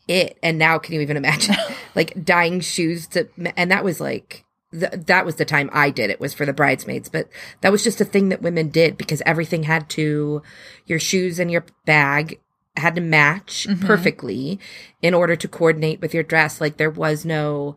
[0.08, 0.38] it.
[0.42, 1.56] And now can you even imagine
[1.94, 6.10] like dyeing shoes to, and that was like, th- that was the time I did
[6.10, 7.28] it was for the bridesmaids, but
[7.60, 10.42] that was just a thing that women did because everything had to,
[10.86, 12.40] your shoes and your bag
[12.76, 13.86] had to match mm-hmm.
[13.86, 14.58] perfectly
[15.02, 16.60] in order to coordinate with your dress.
[16.60, 17.76] Like there was no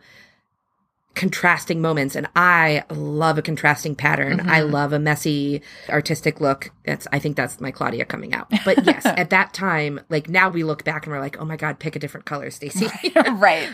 [1.16, 2.16] contrasting moments.
[2.16, 4.42] And I love a contrasting pattern.
[4.42, 4.72] I mm-hmm.
[4.72, 6.72] love a messy artistic look.
[6.86, 8.52] That's, I think that's my Claudia coming out.
[8.64, 11.56] But yes, at that time, like now we look back and we're like, oh my
[11.56, 12.88] God, pick a different color, Stacey.
[13.16, 13.70] right.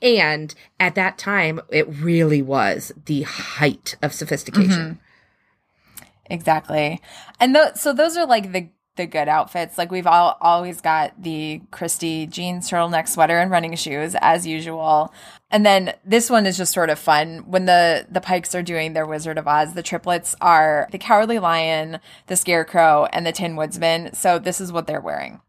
[0.00, 4.70] and at that time, it really was the height of sophistication.
[4.70, 6.04] Mm-hmm.
[6.32, 7.00] Exactly.
[7.40, 9.78] And th- so those are like the the good outfits.
[9.78, 15.12] Like we've all always got the Kristy jeans, turtleneck sweater, and running shoes as usual.
[15.50, 17.50] And then this one is just sort of fun.
[17.50, 21.38] When the the Pikes are doing their Wizard of Oz, the triplets are the Cowardly
[21.38, 24.14] Lion, the Scarecrow, and the Tin Woodsman.
[24.14, 25.40] So this is what they're wearing.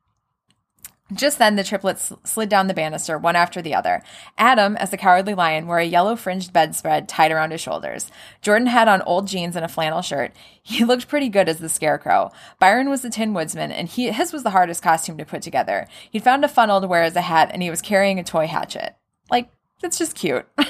[1.14, 4.03] Just then, the triplets slid down the banister, one after the other.
[4.38, 8.09] Adam, as the cowardly lion, wore a yellow fringed bedspread tied around his shoulders.
[8.41, 10.32] Jordan had on old jeans and a flannel shirt.
[10.62, 12.32] He looked pretty good as the scarecrow.
[12.59, 15.88] Byron was the tin woodsman, and he, his was the hardest costume to put together.
[16.09, 18.47] He'd found a funnel to wear as a hat, and he was carrying a toy
[18.47, 18.95] hatchet.
[19.30, 19.49] Like,
[19.84, 20.45] it's just cute.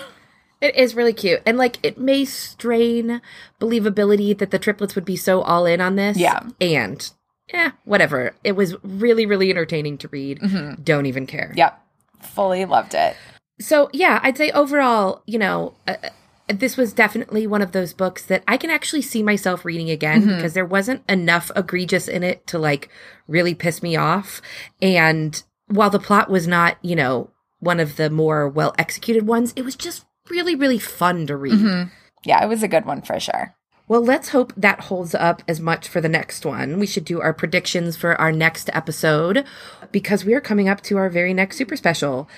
[0.62, 1.42] It is really cute.
[1.46, 3.20] And like it may strain
[3.60, 6.18] believability that the triplets would be so all in on this.
[6.18, 6.42] Yeah.
[6.62, 7.12] And
[7.54, 8.34] yeah, whatever.
[8.44, 10.40] It was really, really entertaining to read.
[10.84, 11.54] Don't even care.
[11.56, 11.82] yep.
[12.22, 13.16] Fully loved it.
[13.60, 16.10] So yeah, I'd say overall, you know, uh, uh,
[16.48, 20.28] this was definitely one of those books that I can actually see myself reading again
[20.28, 22.90] because there wasn't enough egregious in it to like
[23.28, 24.42] really piss me off.
[24.82, 27.30] And while the plot was not, you know,
[27.60, 31.90] one of the more well executed ones, it was just really, really fun to read.
[32.24, 33.56] Yeah, it was a good one for sure.
[33.92, 36.80] Well, let's hope that holds up as much for the next one.
[36.80, 39.44] We should do our predictions for our next episode
[39.92, 42.30] because we are coming up to our very next super special,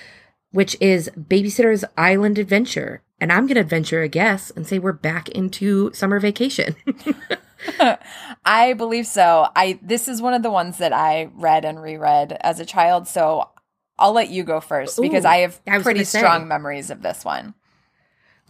[0.50, 3.02] which is Babysitter's Island Adventure.
[3.20, 6.74] And I'm going to adventure a guess and say we're back into summer vacation.
[8.44, 9.46] I believe so.
[9.54, 13.06] I this is one of the ones that I read and reread as a child,
[13.06, 13.48] so
[13.96, 16.18] I'll let you go first because Ooh, I have I pretty gonna say.
[16.18, 17.54] strong memories of this one.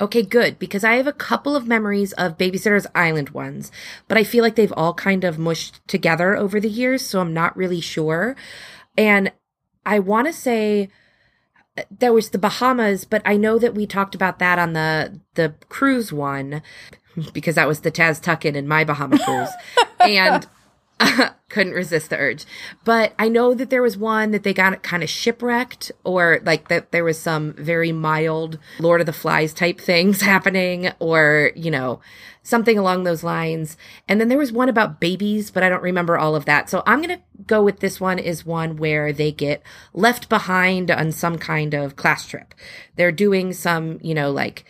[0.01, 3.71] Okay, good, because I have a couple of memories of Babysitter's Island ones,
[4.09, 7.33] but I feel like they've all kind of mushed together over the years, so I'm
[7.33, 8.37] not really sure.
[8.97, 9.33] And
[9.87, 10.89] I want to say
[11.77, 15.21] uh, there was the Bahamas, but I know that we talked about that on the
[15.35, 16.63] the cruise one
[17.33, 19.51] because that was the Taz Tuckin in my Bahama cruise,
[20.01, 20.47] and
[21.49, 22.45] couldn't resist the urge.
[22.85, 26.69] But I know that there was one that they got kind of shipwrecked, or like
[26.69, 31.71] that there was some very mild Lord of the Flies type things happening, or you
[31.71, 32.01] know
[32.45, 33.77] something along those lines.
[34.07, 36.69] And then there was one about babies, but I don't remember all of that.
[36.69, 39.63] So I'm going to go with this one is one where they get
[39.95, 42.55] left behind on some kind of class trip.
[42.97, 44.67] They're doing some, you know, like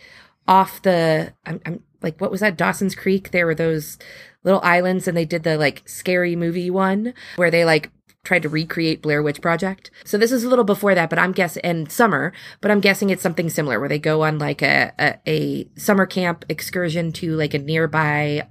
[0.47, 2.57] off the, I'm, I'm like, what was that?
[2.57, 3.31] Dawson's Creek.
[3.31, 3.97] There were those
[4.45, 7.91] little islands and they did the like scary movie one where they like
[8.23, 9.91] tried to recreate Blair Witch Project.
[10.03, 13.09] So this is a little before that, but I'm guessing in summer, but I'm guessing
[13.09, 17.35] it's something similar where they go on like a, a, a summer camp excursion to
[17.35, 18.47] like a nearby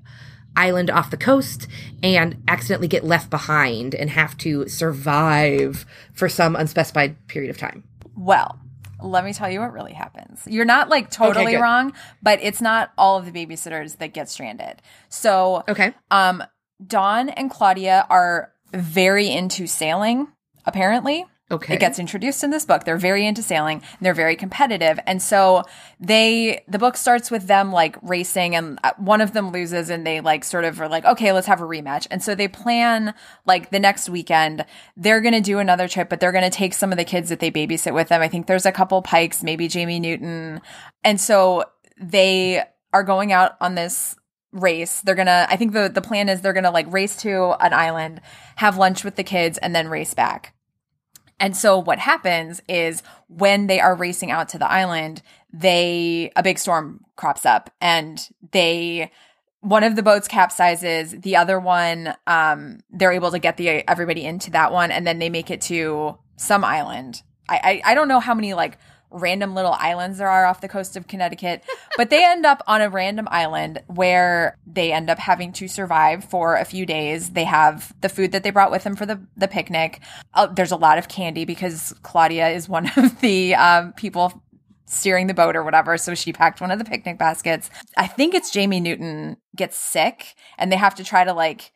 [0.57, 1.66] island off the coast
[2.03, 7.82] and accidentally get left behind and have to survive for some unspecified period of time.
[8.16, 8.61] Well,
[9.05, 10.42] let me tell you what really happens.
[10.46, 11.61] You're not like totally good.
[11.61, 11.92] wrong,
[12.22, 14.80] but it's not all of the babysitters that get stranded.
[15.09, 15.94] So, Okay.
[16.11, 16.42] um,
[16.84, 20.28] Dawn and Claudia are very into sailing,
[20.66, 21.26] apparently.
[21.51, 21.74] Okay.
[21.74, 22.84] It gets introduced in this book.
[22.84, 23.82] They're very into sailing.
[24.01, 24.99] They're very competitive.
[25.07, 25.64] And so
[26.01, 30.07] they, the book starts with them like racing and uh, one of them loses and
[30.07, 32.07] they like sort of are like, okay, let's have a rematch.
[32.11, 33.12] And so they plan
[33.45, 34.64] like the next weekend,
[34.97, 37.28] they're going to do another trip, but they're going to take some of the kids
[37.28, 38.22] that they babysit with them.
[38.22, 40.62] I think there's a couple Pikes, maybe Jamie Newton.
[41.05, 41.64] And so
[42.01, 42.62] they
[42.95, 44.16] are going out on this
[44.53, 45.03] race.
[45.03, 48.20] They're gonna I think the the plan is they're gonna like race to an island,
[48.57, 50.55] have lunch with the kids, and then race back.
[51.45, 55.20] And so what happens is when they are racing out to the island,
[55.53, 59.11] they a big storm crops up and they
[59.61, 64.24] one of the boats capsizes, the other one um they're able to get the everybody
[64.24, 67.22] into that one and then they make it to some island.
[67.47, 68.78] I, I, I don't know how many like
[69.11, 71.62] random little islands there are off the coast of Connecticut,
[71.96, 76.24] but they end up on a random island where they end up having to survive
[76.24, 77.30] for a few days.
[77.30, 80.00] They have the food that they brought with them for the, the picnic.
[80.34, 84.42] Uh, there's a lot of candy because Claudia is one of the um, people
[84.86, 85.96] steering the boat or whatever.
[85.98, 87.70] So she packed one of the picnic baskets.
[87.96, 91.72] I think it's Jamie Newton gets sick and they have to try to like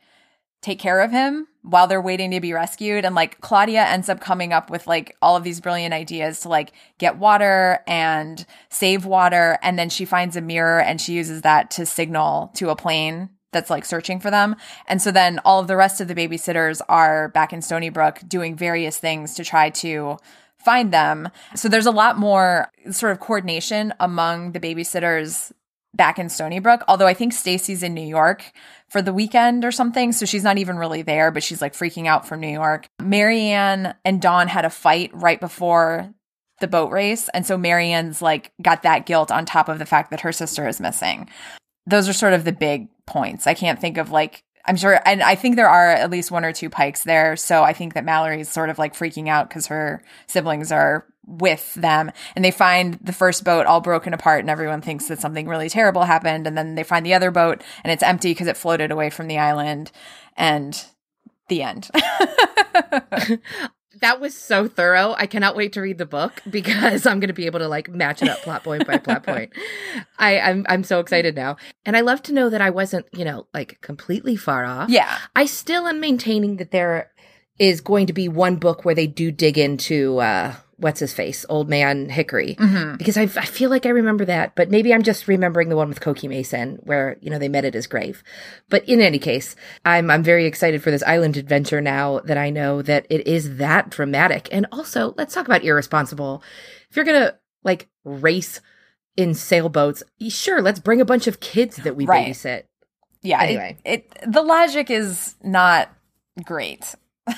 [0.60, 3.04] take care of him while they're waiting to be rescued.
[3.04, 6.48] And like Claudia ends up coming up with like all of these brilliant ideas to
[6.48, 9.58] like get water and save water.
[9.62, 13.30] And then she finds a mirror and she uses that to signal to a plane
[13.52, 14.56] that's like searching for them.
[14.86, 18.56] And so then all of the rest of the babysitters are back in Stoneybrook doing
[18.56, 20.18] various things to try to
[20.58, 21.28] find them.
[21.54, 25.52] So there's a lot more sort of coordination among the babysitters
[25.98, 26.82] back in Stoneybrook.
[26.88, 28.50] Although I think Stacey's in New York
[28.88, 30.12] for the weekend or something.
[30.12, 32.86] So she's not even really there, but she's like freaking out from New York.
[33.02, 36.14] Mary Anne and Dawn had a fight right before
[36.60, 37.28] the boat race.
[37.34, 40.32] And so Mary Anne's like got that guilt on top of the fact that her
[40.32, 41.28] sister is missing.
[41.86, 43.46] Those are sort of the big points.
[43.46, 46.44] I can't think of like I'm sure, and I think there are at least one
[46.44, 47.36] or two Pikes there.
[47.36, 51.74] So I think that Mallory's sort of like freaking out because her siblings are with
[51.74, 55.46] them and they find the first boat all broken apart and everyone thinks that something
[55.46, 56.46] really terrible happened.
[56.46, 59.28] And then they find the other boat and it's empty because it floated away from
[59.28, 59.92] the island
[60.36, 60.82] and
[61.48, 61.90] the end.
[64.00, 65.14] that was so thorough.
[65.16, 67.88] I cannot wait to read the book because I'm going to be able to like
[67.88, 69.52] match it up plot point by plot point.
[70.18, 73.24] I, I'm I'm so excited now, and I love to know that I wasn't you
[73.24, 74.90] know like completely far off.
[74.90, 77.10] Yeah, I still am maintaining that there
[77.58, 81.44] is going to be one book where they do dig into uh, what's his face,
[81.48, 82.96] old man Hickory, mm-hmm.
[82.96, 85.88] because I, I feel like I remember that, but maybe I'm just remembering the one
[85.88, 88.22] with Cokie Mason where you know they met at his grave.
[88.68, 92.50] But in any case, I'm I'm very excited for this island adventure now that I
[92.50, 94.48] know that it is that dramatic.
[94.52, 96.42] And also, let's talk about irresponsible.
[96.90, 98.60] If you're gonna like race
[99.16, 102.28] in sailboats, sure, let's bring a bunch of kids that we right.
[102.28, 102.64] babysit.
[103.20, 105.92] Yeah, anyway, it, it the logic is not
[106.44, 106.94] great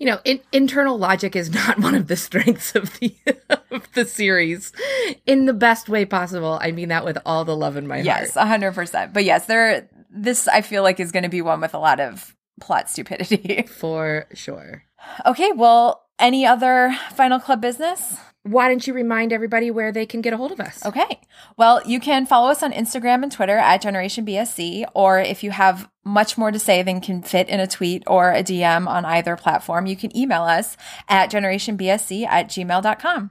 [0.00, 3.14] you know, in, internal logic is not one of the strengths of the
[3.70, 4.72] of the series
[5.26, 6.58] in the best way possible.
[6.60, 8.46] I mean that with all the love in my yes, heart.
[8.46, 9.12] Yes, hundred percent.
[9.12, 9.88] But yes, there.
[10.12, 13.62] This I feel like is going to be one with a lot of plot stupidity
[13.68, 14.82] for sure.
[15.24, 18.16] Okay, well, any other final club business?
[18.42, 20.84] Why don't you remind everybody where they can get a hold of us?
[20.84, 21.20] Okay.
[21.56, 25.50] Well, you can follow us on Instagram and Twitter at Generation BSC, or if you
[25.50, 29.04] have much more to say than can fit in a tweet or a DM on
[29.04, 30.76] either platform, you can email us
[31.08, 33.30] at generationbsc at gmail.com.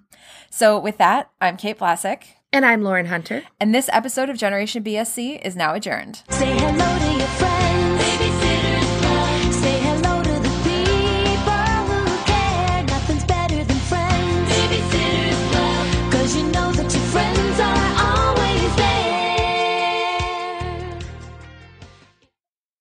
[0.52, 2.24] So with that, I'm Kate Vlasic.
[2.52, 3.44] And I'm Lauren Hunter.
[3.60, 6.24] And this episode of Generation BSC is now adjourned.
[6.30, 7.59] Say hello to your friends.